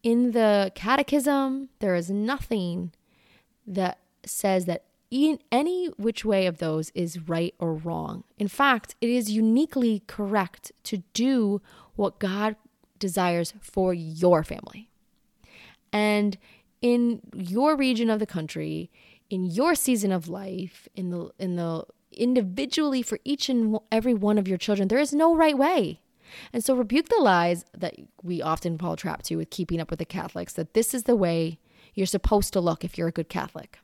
in 0.04 0.32
the 0.32 0.72
catechism, 0.74 1.70
there 1.80 1.96
is 1.96 2.10
nothing 2.10 2.92
that 3.68 4.00
says 4.26 4.66
that 4.66 4.86
any 5.52 5.88
which 5.98 6.24
way 6.24 6.46
of 6.48 6.58
those 6.58 6.90
is 6.92 7.28
right 7.28 7.54
or 7.60 7.74
wrong. 7.74 8.24
In 8.38 8.48
fact, 8.48 8.96
it 9.02 9.10
is 9.10 9.32
uniquely 9.32 10.04
correct 10.08 10.72
to 10.84 11.04
do 11.14 11.62
what 11.96 12.20
God 12.20 12.56
desires 12.98 13.54
for 13.60 13.94
your 13.94 14.44
family. 14.44 14.90
And 15.92 16.38
in 16.82 17.22
your 17.36 17.76
region 17.76 18.10
of 18.10 18.20
the 18.20 18.26
country, 18.26 18.90
in 19.30 19.46
your 19.46 19.76
season 19.76 20.12
of 20.12 20.30
life, 20.30 20.88
in 20.96 21.10
the 21.10 21.32
in 21.38 21.56
the 21.58 21.84
individually 22.12 23.02
for 23.02 23.20
each 23.24 23.50
and 23.50 23.78
every 23.92 24.14
one 24.14 24.38
of 24.38 24.48
your 24.48 24.58
children, 24.58 24.88
there 24.88 25.00
is 25.00 25.14
no 25.14 25.36
right 25.36 25.58
way. 25.58 26.02
And 26.54 26.64
so 26.64 26.76
rebuke 26.76 27.10
the 27.10 27.22
lies 27.22 27.66
that 27.78 27.96
we 28.24 28.42
often 28.42 28.78
fall 28.78 28.96
trapped 28.96 29.26
to 29.26 29.36
with 29.36 29.50
keeping 29.50 29.82
up 29.82 29.90
with 29.90 30.00
the 30.00 30.06
Catholics 30.06 30.54
that 30.54 30.74
this 30.74 30.94
is 30.94 31.04
the 31.04 31.16
way 31.16 31.60
you're 31.94 32.06
supposed 32.06 32.54
to 32.54 32.62
look 32.62 32.86
if 32.86 32.98
you're 32.98 33.10
a 33.10 33.12
good 33.12 33.30
Catholic. 33.30 33.80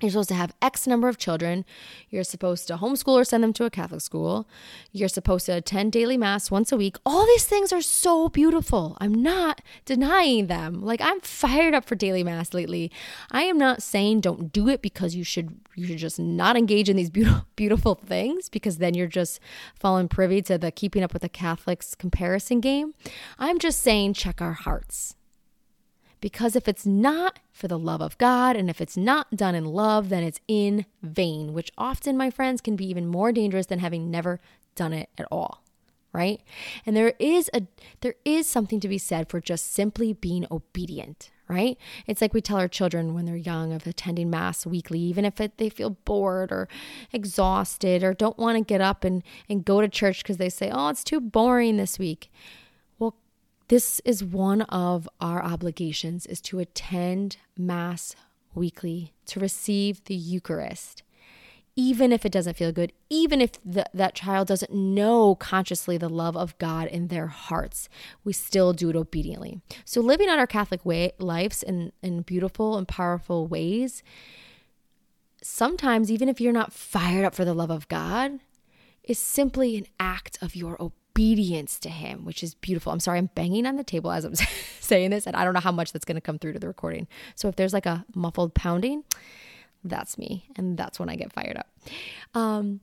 You're 0.00 0.10
supposed 0.10 0.28
to 0.28 0.34
have 0.34 0.54
X 0.60 0.86
number 0.86 1.08
of 1.08 1.16
children. 1.16 1.64
You're 2.10 2.22
supposed 2.22 2.66
to 2.68 2.76
homeschool 2.76 3.14
or 3.14 3.24
send 3.24 3.42
them 3.42 3.54
to 3.54 3.64
a 3.64 3.70
Catholic 3.70 4.02
school. 4.02 4.46
You're 4.92 5.08
supposed 5.08 5.46
to 5.46 5.56
attend 5.56 5.92
daily 5.92 6.18
mass 6.18 6.50
once 6.50 6.70
a 6.70 6.76
week. 6.76 6.96
All 7.06 7.24
these 7.24 7.46
things 7.46 7.72
are 7.72 7.80
so 7.80 8.28
beautiful. 8.28 8.98
I'm 9.00 9.14
not 9.14 9.62
denying 9.86 10.48
them. 10.48 10.82
Like 10.82 11.00
I'm 11.00 11.20
fired 11.20 11.72
up 11.72 11.86
for 11.86 11.94
daily 11.94 12.22
mass 12.22 12.52
lately. 12.52 12.92
I 13.30 13.44
am 13.44 13.56
not 13.56 13.82
saying 13.82 14.20
don't 14.20 14.52
do 14.52 14.68
it 14.68 14.82
because 14.82 15.14
you 15.14 15.24
should 15.24 15.58
you 15.74 15.86
should 15.86 15.98
just 15.98 16.18
not 16.18 16.58
engage 16.58 16.90
in 16.90 16.96
these 16.96 17.10
beautiful 17.10 17.46
beautiful 17.56 17.94
things 17.94 18.50
because 18.50 18.76
then 18.76 18.92
you're 18.92 19.06
just 19.06 19.40
falling 19.74 20.08
privy 20.08 20.42
to 20.42 20.58
the 20.58 20.70
keeping 20.70 21.02
up 21.02 21.14
with 21.14 21.22
the 21.22 21.28
Catholics 21.28 21.94
comparison 21.94 22.60
game. 22.60 22.92
I'm 23.38 23.58
just 23.58 23.80
saying 23.80 24.12
check 24.12 24.42
our 24.42 24.52
hearts. 24.52 25.16
Because 26.20 26.56
if 26.56 26.66
it's 26.68 26.86
not 26.86 27.38
for 27.52 27.68
the 27.68 27.78
love 27.78 28.00
of 28.00 28.18
God 28.18 28.56
and 28.56 28.70
if 28.70 28.80
it's 28.80 28.96
not 28.96 29.36
done 29.36 29.54
in 29.54 29.64
love, 29.64 30.08
then 30.08 30.22
it's 30.22 30.40
in 30.48 30.86
vain, 31.02 31.52
which 31.52 31.70
often, 31.76 32.16
my 32.16 32.30
friends, 32.30 32.60
can 32.60 32.76
be 32.76 32.88
even 32.88 33.06
more 33.06 33.32
dangerous 33.32 33.66
than 33.66 33.80
having 33.80 34.10
never 34.10 34.40
done 34.74 34.92
it 34.92 35.10
at 35.18 35.26
all. 35.30 35.62
Right? 36.12 36.40
And 36.86 36.96
there 36.96 37.12
is 37.18 37.50
a 37.52 37.62
there 38.00 38.14
is 38.24 38.46
something 38.46 38.80
to 38.80 38.88
be 38.88 38.96
said 38.96 39.28
for 39.28 39.38
just 39.38 39.74
simply 39.74 40.14
being 40.14 40.46
obedient, 40.50 41.30
right? 41.46 41.76
It's 42.06 42.22
like 42.22 42.32
we 42.32 42.40
tell 42.40 42.56
our 42.56 42.68
children 42.68 43.12
when 43.12 43.26
they're 43.26 43.36
young 43.36 43.74
of 43.74 43.86
attending 43.86 44.30
mass 44.30 44.64
weekly, 44.64 44.98
even 44.98 45.26
if 45.26 45.42
it, 45.42 45.58
they 45.58 45.68
feel 45.68 45.90
bored 45.90 46.50
or 46.50 46.68
exhausted 47.12 48.02
or 48.02 48.14
don't 48.14 48.38
want 48.38 48.56
to 48.56 48.64
get 48.64 48.80
up 48.80 49.04
and, 49.04 49.22
and 49.50 49.66
go 49.66 49.82
to 49.82 49.88
church 49.88 50.22
because 50.22 50.38
they 50.38 50.48
say, 50.48 50.70
oh, 50.72 50.88
it's 50.88 51.04
too 51.04 51.20
boring 51.20 51.76
this 51.76 51.98
week. 51.98 52.30
This 53.68 54.00
is 54.04 54.22
one 54.22 54.62
of 54.62 55.08
our 55.20 55.42
obligations 55.42 56.24
is 56.26 56.40
to 56.42 56.60
attend 56.60 57.38
mass 57.58 58.14
weekly, 58.54 59.12
to 59.26 59.40
receive 59.40 60.04
the 60.04 60.14
Eucharist. 60.14 61.02
Even 61.74 62.12
if 62.12 62.24
it 62.24 62.30
doesn't 62.30 62.56
feel 62.56 62.70
good, 62.70 62.92
even 63.10 63.40
if 63.40 63.52
the, 63.64 63.84
that 63.92 64.14
child 64.14 64.46
doesn't 64.46 64.72
know 64.72 65.34
consciously 65.34 65.98
the 65.98 66.08
love 66.08 66.36
of 66.36 66.56
God 66.58 66.86
in 66.86 67.08
their 67.08 67.26
hearts, 67.26 67.88
we 68.22 68.32
still 68.32 68.72
do 68.72 68.88
it 68.88 68.96
obediently. 68.96 69.60
So, 69.84 70.00
living 70.00 70.28
out 70.28 70.38
our 70.38 70.46
Catholic 70.46 70.86
way, 70.86 71.12
lives 71.18 71.62
in, 71.62 71.92
in 72.02 72.22
beautiful 72.22 72.78
and 72.78 72.86
powerful 72.86 73.48
ways, 73.48 74.02
sometimes, 75.42 76.10
even 76.10 76.28
if 76.28 76.40
you're 76.40 76.52
not 76.52 76.72
fired 76.72 77.26
up 77.26 77.34
for 77.34 77.44
the 77.44 77.52
love 77.52 77.70
of 77.70 77.88
God, 77.88 78.38
is 79.02 79.18
simply 79.18 79.76
an 79.76 79.86
act 79.98 80.38
of 80.40 80.54
your 80.54 80.74
obedience 80.74 81.02
obedience 81.16 81.78
to 81.80 81.88
him, 81.88 82.24
which 82.24 82.42
is 82.42 82.54
beautiful. 82.54 82.92
I'm 82.92 83.00
sorry, 83.00 83.18
I'm 83.18 83.30
banging 83.34 83.66
on 83.66 83.76
the 83.76 83.84
table 83.84 84.12
as 84.12 84.24
I'm 84.24 84.34
saying 84.80 85.10
this, 85.10 85.26
and 85.26 85.34
I 85.34 85.44
don't 85.44 85.54
know 85.54 85.60
how 85.60 85.72
much 85.72 85.92
that's 85.92 86.04
going 86.04 86.16
to 86.16 86.20
come 86.20 86.38
through 86.38 86.52
to 86.52 86.58
the 86.58 86.66
recording. 86.66 87.08
So 87.34 87.48
if 87.48 87.56
there's 87.56 87.72
like 87.72 87.86
a 87.86 88.04
muffled 88.14 88.54
pounding, 88.54 89.04
that's 89.82 90.18
me, 90.18 90.46
and 90.56 90.76
that's 90.76 91.00
when 91.00 91.08
I 91.08 91.16
get 91.16 91.32
fired 91.32 91.56
up. 91.56 91.68
Um, 92.34 92.80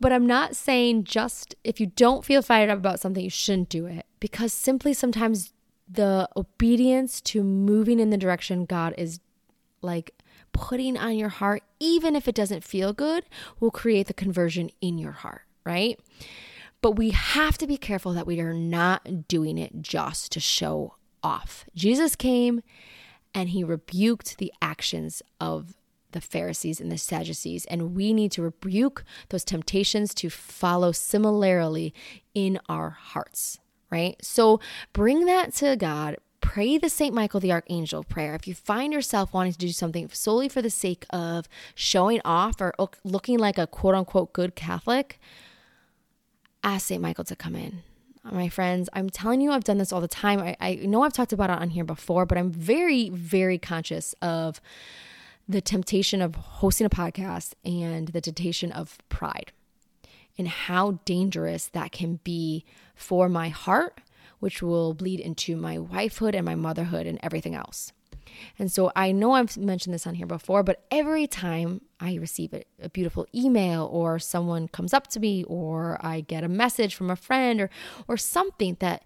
but 0.00 0.12
I'm 0.12 0.26
not 0.26 0.56
saying 0.56 1.04
just 1.04 1.54
if 1.62 1.80
you 1.80 1.86
don't 1.86 2.24
feel 2.24 2.42
fired 2.42 2.70
up 2.70 2.78
about 2.78 3.00
something, 3.00 3.22
you 3.22 3.30
shouldn't 3.30 3.68
do 3.68 3.86
it, 3.86 4.06
because 4.18 4.52
simply 4.52 4.92
sometimes 4.92 5.52
the 5.88 6.28
obedience 6.36 7.20
to 7.20 7.42
moving 7.42 8.00
in 8.00 8.10
the 8.10 8.18
direction 8.18 8.64
God 8.66 8.94
is 8.98 9.20
like 9.82 10.12
putting 10.52 10.96
on 10.96 11.16
your 11.16 11.28
heart, 11.28 11.62
even 11.78 12.16
if 12.16 12.26
it 12.26 12.34
doesn't 12.34 12.64
feel 12.64 12.92
good, 12.92 13.24
will 13.60 13.70
create 13.70 14.08
the 14.08 14.14
conversion 14.14 14.70
in 14.80 14.98
your 14.98 15.12
heart, 15.12 15.42
right? 15.64 16.00
But 16.80 16.92
we 16.92 17.10
have 17.10 17.58
to 17.58 17.66
be 17.66 17.76
careful 17.76 18.12
that 18.12 18.26
we 18.26 18.40
are 18.40 18.54
not 18.54 19.26
doing 19.28 19.58
it 19.58 19.82
just 19.82 20.32
to 20.32 20.40
show 20.40 20.94
off. 21.22 21.64
Jesus 21.74 22.14
came 22.14 22.62
and 23.34 23.50
he 23.50 23.64
rebuked 23.64 24.38
the 24.38 24.52
actions 24.62 25.22
of 25.40 25.74
the 26.12 26.20
Pharisees 26.20 26.80
and 26.80 26.90
the 26.90 26.98
Sadducees, 26.98 27.66
and 27.66 27.94
we 27.94 28.14
need 28.14 28.32
to 28.32 28.42
rebuke 28.42 29.04
those 29.28 29.44
temptations 29.44 30.14
to 30.14 30.30
follow 30.30 30.90
similarly 30.92 31.92
in 32.34 32.58
our 32.68 32.90
hearts, 32.90 33.58
right? 33.90 34.16
So 34.22 34.58
bring 34.92 35.26
that 35.26 35.52
to 35.56 35.76
God, 35.76 36.16
pray 36.40 36.78
the 36.78 36.88
St. 36.88 37.14
Michael 37.14 37.40
the 37.40 37.52
Archangel 37.52 38.04
prayer. 38.04 38.34
If 38.34 38.48
you 38.48 38.54
find 38.54 38.92
yourself 38.92 39.34
wanting 39.34 39.52
to 39.52 39.58
do 39.58 39.68
something 39.68 40.08
solely 40.10 40.48
for 40.48 40.62
the 40.62 40.70
sake 40.70 41.04
of 41.10 41.46
showing 41.74 42.22
off 42.24 42.60
or 42.60 42.72
looking 43.04 43.38
like 43.38 43.58
a 43.58 43.66
quote 43.66 43.94
unquote 43.94 44.32
good 44.32 44.54
Catholic, 44.54 45.20
ask 46.62 46.86
St. 46.86 47.00
Michael 47.00 47.24
to 47.24 47.36
come 47.36 47.54
in. 47.54 47.82
Uh, 48.24 48.34
my 48.34 48.48
friends, 48.48 48.88
I'm 48.92 49.10
telling 49.10 49.40
you, 49.40 49.52
I've 49.52 49.64
done 49.64 49.78
this 49.78 49.92
all 49.92 50.00
the 50.00 50.08
time. 50.08 50.40
I, 50.40 50.56
I 50.60 50.74
know 50.76 51.02
I've 51.02 51.12
talked 51.12 51.32
about 51.32 51.50
it 51.50 51.58
on 51.58 51.70
here 51.70 51.84
before, 51.84 52.26
but 52.26 52.38
I'm 52.38 52.50
very, 52.50 53.08
very 53.10 53.58
conscious 53.58 54.14
of 54.20 54.60
the 55.48 55.60
temptation 55.60 56.20
of 56.20 56.34
hosting 56.34 56.86
a 56.86 56.90
podcast 56.90 57.54
and 57.64 58.08
the 58.08 58.20
temptation 58.20 58.70
of 58.70 58.98
pride 59.08 59.52
and 60.36 60.46
how 60.46 61.00
dangerous 61.04 61.66
that 61.66 61.90
can 61.90 62.20
be 62.22 62.64
for 62.94 63.28
my 63.28 63.48
heart, 63.48 64.00
which 64.38 64.62
will 64.62 64.94
bleed 64.94 65.20
into 65.20 65.56
my 65.56 65.78
wifehood 65.78 66.34
and 66.34 66.44
my 66.44 66.54
motherhood 66.54 67.06
and 67.06 67.18
everything 67.22 67.54
else. 67.54 67.92
And 68.58 68.70
so 68.70 68.90
I 68.96 69.12
know 69.12 69.32
I've 69.32 69.56
mentioned 69.56 69.94
this 69.94 70.06
on 70.06 70.14
here 70.14 70.26
before, 70.26 70.62
but 70.62 70.84
every 70.90 71.26
time 71.26 71.80
I 72.00 72.14
receive 72.14 72.54
a, 72.54 72.88
beautiful 72.90 73.26
email 73.34 73.88
or 73.92 74.18
someone 74.18 74.68
comes 74.68 74.94
up 74.94 75.06
to 75.08 75.20
me 75.20 75.44
or 75.44 75.98
I 76.00 76.20
get 76.20 76.44
a 76.44 76.48
message 76.48 76.94
from 76.94 77.10
a 77.10 77.16
friend 77.16 77.60
or 77.60 77.70
or 78.06 78.16
something 78.16 78.76
that 78.80 79.04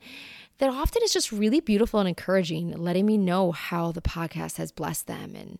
that 0.58 0.70
often 0.70 1.02
is 1.02 1.12
just 1.12 1.32
really 1.32 1.60
beautiful 1.60 1.98
and 1.98 2.08
encouraging, 2.08 2.70
letting 2.76 3.06
me 3.06 3.18
know 3.18 3.50
how 3.52 3.90
the 3.92 4.02
podcast 4.02 4.58
has 4.58 4.70
blessed 4.70 5.06
them. 5.06 5.34
And 5.34 5.58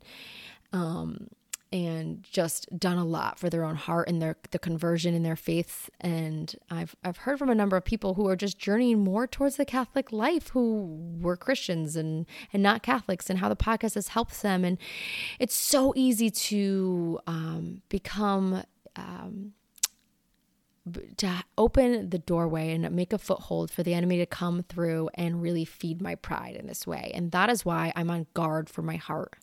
um 0.72 1.28
and 1.72 2.22
just 2.22 2.68
done 2.78 2.98
a 2.98 3.04
lot 3.04 3.38
for 3.38 3.48
their 3.48 3.64
own 3.64 3.76
heart 3.76 4.08
and 4.08 4.20
their 4.20 4.36
the 4.50 4.58
conversion 4.58 5.14
in 5.14 5.22
their 5.22 5.36
faith. 5.36 5.88
And 6.00 6.54
I've 6.70 6.94
I've 7.02 7.18
heard 7.18 7.38
from 7.38 7.50
a 7.50 7.54
number 7.54 7.76
of 7.76 7.84
people 7.84 8.14
who 8.14 8.28
are 8.28 8.36
just 8.36 8.58
journeying 8.58 9.02
more 9.02 9.26
towards 9.26 9.56
the 9.56 9.64
Catholic 9.64 10.12
life 10.12 10.48
who 10.48 11.16
were 11.20 11.36
Christians 11.36 11.96
and 11.96 12.26
and 12.52 12.62
not 12.62 12.82
Catholics 12.82 13.30
and 13.30 13.38
how 13.38 13.48
the 13.48 13.56
podcast 13.56 13.94
has 13.94 14.08
helped 14.08 14.42
them. 14.42 14.64
And 14.64 14.78
it's 15.38 15.54
so 15.54 15.92
easy 15.96 16.30
to 16.30 17.18
um, 17.26 17.82
become 17.88 18.62
um, 18.96 19.52
to 21.16 21.44
open 21.56 22.10
the 22.10 22.18
doorway 22.18 22.72
and 22.72 22.90
make 22.90 23.12
a 23.12 23.18
foothold 23.18 23.70
for 23.70 23.82
the 23.82 23.94
enemy 23.94 24.18
to 24.18 24.26
come 24.26 24.64
through 24.64 25.08
and 25.14 25.40
really 25.40 25.64
feed 25.64 26.02
my 26.02 26.16
pride 26.16 26.56
in 26.56 26.66
this 26.66 26.86
way. 26.86 27.12
And 27.14 27.30
that 27.30 27.48
is 27.48 27.64
why 27.64 27.92
I'm 27.94 28.10
on 28.10 28.26
guard 28.34 28.68
for 28.68 28.82
my 28.82 28.96
heart 28.96 29.36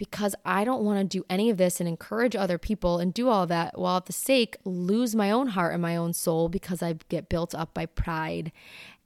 because 0.00 0.34
I 0.46 0.64
don't 0.64 0.82
want 0.82 0.98
to 0.98 1.18
do 1.18 1.26
any 1.28 1.50
of 1.50 1.58
this 1.58 1.78
and 1.78 1.86
encourage 1.86 2.34
other 2.34 2.56
people 2.56 2.98
and 2.98 3.12
do 3.12 3.28
all 3.28 3.46
that 3.48 3.78
while 3.78 3.98
at 3.98 4.06
the 4.06 4.14
sake 4.14 4.56
lose 4.64 5.14
my 5.14 5.30
own 5.30 5.48
heart 5.48 5.74
and 5.74 5.82
my 5.82 5.94
own 5.94 6.14
soul 6.14 6.48
because 6.48 6.82
I 6.82 6.94
get 7.10 7.28
built 7.28 7.54
up 7.54 7.74
by 7.74 7.84
pride 7.84 8.50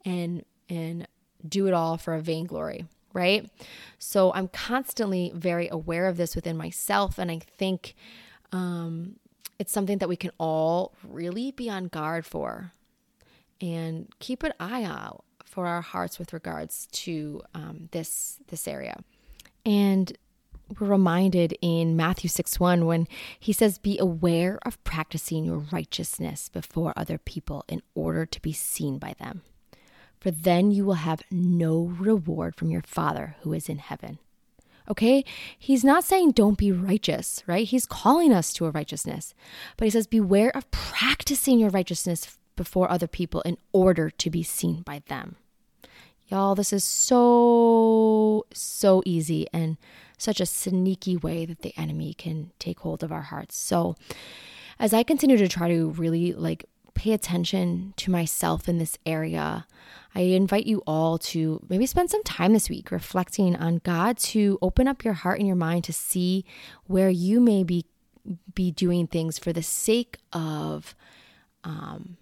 and 0.04 0.44
and 0.68 1.09
do 1.46 1.66
it 1.66 1.74
all 1.74 1.98
for 1.98 2.14
a 2.14 2.20
vainglory, 2.20 2.87
right? 3.12 3.50
So 3.98 4.33
I'm 4.35 4.46
constantly 4.46 5.33
very 5.35 5.66
aware 5.68 6.07
of 6.07 6.16
this 6.16 6.37
within 6.37 6.57
myself 6.57 7.18
and 7.18 7.28
I 7.28 7.40
think 7.40 7.96
um, 8.52 9.16
it's 9.59 9.72
something 9.72 9.98
that 9.98 10.09
we 10.09 10.14
can 10.14 10.30
all 10.38 10.94
really 11.02 11.50
be 11.50 11.68
on 11.68 11.88
guard 11.88 12.24
for 12.24 12.70
and 13.61 14.07
keep 14.20 14.44
an 14.44 14.52
eye 14.61 14.85
out 14.85 15.24
for 15.44 15.66
our 15.66 15.80
hearts 15.80 16.20
with 16.20 16.33
regards 16.33 16.87
to 16.92 17.42
um, 17.52 17.88
this 17.90 18.38
this 18.46 18.68
area. 18.68 19.02
And 19.66 20.16
we're 20.68 20.87
reminded 20.87 21.57
in 21.61 21.96
Matthew 21.96 22.29
6 22.29 22.59
1 22.59 22.87
when 22.87 23.07
he 23.38 23.53
says, 23.53 23.79
Be 23.79 23.98
aware 23.98 24.59
of 24.64 24.83
practicing 24.85 25.44
your 25.44 25.59
righteousness 25.70 26.48
before 26.48 26.92
other 26.96 27.18
people 27.18 27.64
in 27.68 27.83
order 27.94 28.24
to 28.27 28.40
be 28.40 28.53
seen 28.53 28.98
by 28.98 29.14
them. 29.18 29.42
For 30.20 30.31
then 30.31 30.70
you 30.70 30.85
will 30.85 30.94
have 30.94 31.22
no 31.31 31.94
reward 31.98 32.57
from 32.57 32.70
your 32.70 32.83
Father 32.83 33.37
who 33.42 33.53
is 33.53 33.68
in 33.68 33.79
heaven. 33.79 34.18
Okay? 34.88 35.24
He's 35.59 35.85
not 35.85 36.05
saying 36.05 36.33
don't 36.33 36.59
be 36.59 36.72
righteous, 36.72 37.42
right? 37.46 37.66
He's 37.66 37.87
calling 37.87 38.33
us 38.33 38.53
to 38.55 38.66
a 38.66 38.70
righteousness. 38.70 39.35
But 39.77 39.85
he 39.85 39.90
says, 39.90 40.07
Beware 40.07 40.55
of 40.57 40.70
practicing 40.70 41.59
your 41.59 41.70
righteousness 41.70 42.38
before 42.57 42.90
other 42.90 43.07
people 43.07 43.40
in 43.42 43.59
order 43.72 44.09
to 44.09 44.31
be 44.31 44.42
seen 44.42 44.83
by 44.83 45.03
them. 45.09 45.37
Y'all, 46.29 46.55
this 46.55 46.72
is 46.72 46.85
so, 46.85 48.46
so 48.53 49.03
easy 49.05 49.46
and 49.53 49.77
such 50.18 50.40
a 50.40 50.46
sneaky 50.46 51.16
way 51.16 51.44
that 51.46 51.61
the 51.61 51.74
enemy 51.77 52.14
can 52.14 52.53
take 52.59 52.81
hold 52.81 53.03
of 53.03 53.12
our 53.12 53.22
hearts. 53.22 53.57
So, 53.57 53.96
as 54.79 54.92
I 54.92 55.03
continue 55.03 55.37
to 55.37 55.48
try 55.48 55.68
to 55.68 55.90
really 55.90 56.33
like 56.33 56.64
pay 56.94 57.12
attention 57.12 57.94
to 57.96 58.11
myself 58.11 58.68
in 58.68 58.79
this 58.79 58.98
area, 59.05 59.66
I 60.14 60.20
invite 60.20 60.66
you 60.66 60.83
all 60.87 61.18
to 61.18 61.64
maybe 61.68 61.87
spend 61.87 62.11
some 62.11 62.22
time 62.22 62.53
this 62.53 62.70
week 62.70 62.90
reflecting 62.90 63.57
on 63.57 63.81
God 63.85 64.16
to 64.18 64.59
open 64.62 64.88
up 64.88 65.05
your 65.05 65.14
heart 65.14 65.38
and 65.38 65.46
your 65.46 65.57
mind 65.57 65.85
to 65.85 65.92
see 65.92 66.44
where 66.87 67.11
you 67.11 67.40
may 67.40 67.64
be 67.64 67.87
be 68.55 68.70
doing 68.70 69.07
things 69.07 69.38
for 69.38 69.53
the 69.53 69.62
sake 69.62 70.16
of 70.33 70.94
um, 71.62 72.16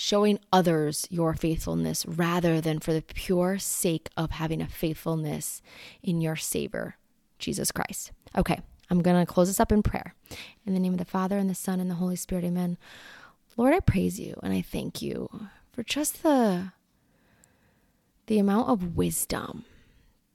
showing 0.00 0.38
others 0.52 1.08
your 1.10 1.34
faithfulness 1.34 2.06
rather 2.06 2.60
than 2.60 2.78
for 2.78 2.92
the 2.92 3.02
pure 3.02 3.58
sake 3.58 4.08
of 4.16 4.30
having 4.30 4.62
a 4.62 4.68
faithfulness 4.68 5.60
in 6.04 6.20
your 6.20 6.36
Savior, 6.36 6.94
Jesus 7.40 7.72
Christ. 7.72 8.12
Okay, 8.36 8.60
I'm 8.90 9.02
going 9.02 9.18
to 9.18 9.26
close 9.26 9.48
this 9.48 9.58
up 9.58 9.72
in 9.72 9.82
prayer. 9.82 10.14
In 10.64 10.72
the 10.72 10.78
name 10.78 10.92
of 10.92 11.00
the 11.00 11.04
Father, 11.04 11.36
and 11.36 11.50
the 11.50 11.54
Son, 11.54 11.80
and 11.80 11.90
the 11.90 11.96
Holy 11.96 12.14
Spirit, 12.14 12.44
amen. 12.44 12.78
Lord, 13.56 13.74
I 13.74 13.80
praise 13.80 14.20
you 14.20 14.38
and 14.40 14.52
I 14.52 14.62
thank 14.62 15.02
you 15.02 15.28
for 15.72 15.82
just 15.82 16.22
the 16.22 16.70
the 18.26 18.38
amount 18.38 18.68
of 18.68 18.96
wisdom 18.96 19.64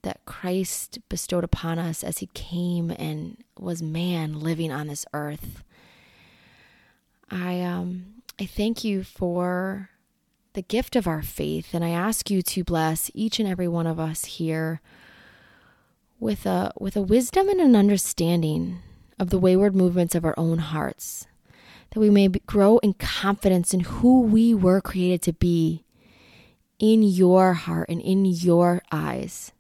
that 0.02 0.26
Christ 0.26 1.00
bestowed 1.08 1.46
upon 1.46 1.80
us 1.80 2.04
as 2.04 2.18
he 2.18 2.26
came 2.34 2.92
and 2.92 3.38
was 3.58 3.82
man 3.82 4.42
living 4.42 4.74
on 4.74 4.88
this 4.88 5.06
earth. 5.14 5.64
I 7.32 7.62
um 7.62 8.23
I 8.40 8.48
thank 8.48 8.84
you 8.84 9.04
for 9.04 9.92
the 10.54 10.64
gift 10.64 10.96
of 10.96 11.08
our 11.08 11.22
faith, 11.22 11.74
and 11.74 11.86
I 11.86 11.90
ask 11.90 12.32
you 12.32 12.42
to 12.42 12.64
bless 12.64 13.12
each 13.14 13.40
and 13.40 13.48
every 13.48 13.68
one 13.68 13.86
of 13.86 14.00
us 14.00 14.26
here 14.26 14.82
with 16.20 16.48
a 16.48 16.72
with 16.80 16.96
a 16.96 17.02
wisdom 17.02 17.48
and 17.48 17.62
an 17.62 17.76
understanding 17.76 18.80
of 19.20 19.30
the 19.30 19.38
wayward 19.38 19.76
movements 19.76 20.16
of 20.16 20.26
our 20.26 20.34
own 20.36 20.58
hearts, 20.58 21.28
that 21.92 22.00
we 22.00 22.10
may 22.10 22.28
grow 22.28 22.80
in 22.80 22.94
confidence 22.94 23.72
in 23.72 23.82
who 23.82 24.22
we 24.22 24.52
were 24.56 24.82
created 24.82 25.22
to 25.22 25.34
be 25.34 25.84
in 26.80 27.04
your 27.04 27.54
heart 27.54 27.88
and 27.88 28.02
in 28.02 28.26
your 28.26 28.82
eyes, 28.92 29.52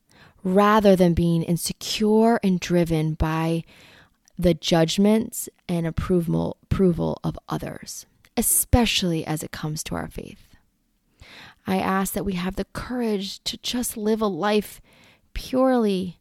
rather 0.44 0.96
than 0.96 1.14
being 1.14 1.44
insecure 1.44 2.40
and 2.42 2.60
driven 2.60 3.14
by 3.14 3.64
the 4.38 4.56
judgments 4.56 5.48
and 5.70 5.86
approval 5.86 6.58
approval 6.64 7.20
of 7.24 7.38
others 7.48 8.08
especially 8.38 9.26
as 9.26 9.44
it 9.44 9.52
comes 9.52 9.84
to 9.84 9.96
our 9.96 10.08
faith. 10.08 10.56
I 11.66 11.78
ask 11.78 12.14
that 12.14 12.26
we 12.26 12.34
have 12.34 12.56
the 12.56 12.66
courage 12.66 13.44
to 13.46 13.58
just 13.58 13.96
live 13.96 14.22
a 14.22 14.28
life 14.28 14.82
purely 15.34 16.20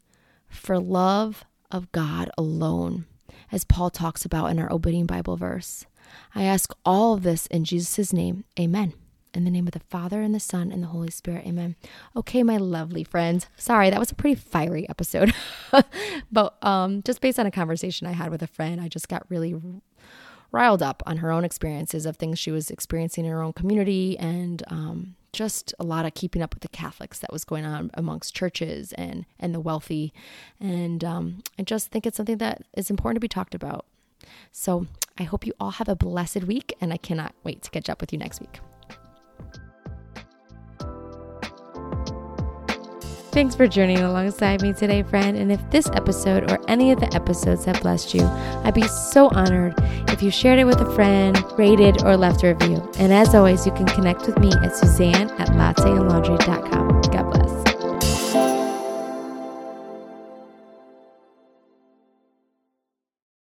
for 0.49 0.79
love 0.79 1.45
of 1.71 1.91
God 1.93 2.31
alone, 2.39 3.07
as 3.51 3.65
Paul 3.65 3.91
talks 3.91 4.25
about 4.25 4.51
in 4.51 4.59
our 4.59 4.71
opening 4.71 5.07
Bible 5.07 5.37
verse. 5.37 5.87
I 6.35 6.45
ask 6.45 6.73
all 6.85 7.15
of 7.15 7.23
this 7.23 7.47
in 7.47 7.65
Jesus' 7.65 8.13
name. 8.13 8.45
Amen. 8.59 8.93
In 9.35 9.45
the 9.45 9.51
name 9.51 9.67
of 9.67 9.73
the 9.73 9.81
Father, 9.81 10.21
and 10.21 10.35
the 10.35 10.41
Son, 10.41 10.71
and 10.71 10.83
the 10.83 10.89
Holy 10.89 11.11
Spirit. 11.11 11.47
Amen. 11.47 11.75
Okay, 12.15 12.43
my 12.43 12.59
lovely 12.59 13.03
friends. 13.03 13.47
Sorry, 13.57 13.89
that 13.89 13.99
was 13.99 14.11
a 14.11 14.15
pretty 14.15 14.35
fiery 14.35 14.87
episode. 14.91 15.33
but 16.31 16.63
um, 16.63 17.03
just 17.03 17.23
based 17.23 17.39
on 17.39 17.47
a 17.47 17.51
conversation 17.51 18.07
I 18.07 18.13
had 18.13 18.31
with 18.31 18.43
a 18.43 18.47
friend, 18.47 18.79
I 18.79 18.89
just 18.89 19.09
got 19.09 19.25
really 19.31 19.55
riled 20.53 20.83
up 20.83 21.03
on 21.07 21.19
her 21.19 21.33
own 21.33 21.45
experiences 21.45 22.07
of 22.07 22.17
things 22.17 22.39
she 22.39 22.51
was 22.51 22.71
experiencing 22.71 23.25
in 23.25 23.31
her 23.31 23.43
own 23.43 23.53
community 23.53 24.19
and 24.19 24.63
um, 24.69 25.17
just 25.33 25.75
a 25.79 25.85
lot 25.85 26.05
of 26.05 26.15
keeping 26.15 26.43
up 26.43 26.55
with 26.55 26.63
the 26.63 26.69
Catholics 26.69 27.19
that 27.19 27.33
was 27.33 27.45
going 27.45 27.65
on 27.65 27.91
amongst 27.95 28.35
churches 28.35 28.93
and 28.93 29.25
and 29.41 29.55
the 29.55 29.61
wealthy, 29.61 30.13
and 30.61 31.03
um, 31.03 31.43
I 31.59 31.63
just 31.63 31.91
think 31.91 32.07
it's 32.07 32.19
something 32.19 32.39
that 32.39 32.63
is 32.75 32.91
important 32.91 33.17
to 33.17 33.21
be 33.21 33.29
talked 33.29 33.55
about. 33.55 33.87
So 34.53 34.87
I 35.19 35.25
hope 35.25 35.47
you 35.47 35.55
all 35.59 35.73
have 35.73 35.89
a 35.89 35.97
blessed 35.97 36.45
week, 36.45 36.77
and 36.81 36.93
I 36.93 36.99
cannot 36.99 37.35
wait 37.45 37.63
to 37.63 37.71
catch 37.71 37.89
up 37.89 38.01
with 38.01 38.13
you 38.13 38.19
next 38.19 38.41
week. 38.41 38.61
Thanks 43.33 43.55
for 43.55 43.67
journeying 43.67 44.03
alongside 44.03 44.61
me 44.61 44.75
today, 44.75 45.03
friend. 45.03 45.39
And 45.39 45.51
if 45.51 45.59
this 45.71 45.87
episode 45.95 46.53
or 46.53 46.59
any 46.69 46.93
of 46.93 47.01
the 47.01 47.13
episodes 47.15 47.65
have 47.65 47.81
blessed 47.81 48.13
you, 48.13 48.27
I'd 48.63 48.75
be 48.75 48.87
so 48.87 49.31
honored 49.31 49.75
if 50.11 50.23
you 50.23 50.31
shared 50.31 50.59
it 50.59 50.65
with 50.65 50.83
a 50.83 50.95
friend, 50.95 51.43
rated, 51.57 52.05
or 52.05 52.19
left 52.19 52.43
a 52.45 52.55
review. 52.55 52.87
And 52.99 53.11
as 53.11 53.35
always, 53.35 53.65
you 53.65 53.73
can 53.73 53.87
connect 53.87 54.27
with 54.27 54.39
me 54.39 54.51
at 54.63 54.77
Suzanne 54.77 55.31
at 55.41 55.49
latteandlaundry.com. 55.49 57.01
God 57.11 57.31
bless. 57.33 57.42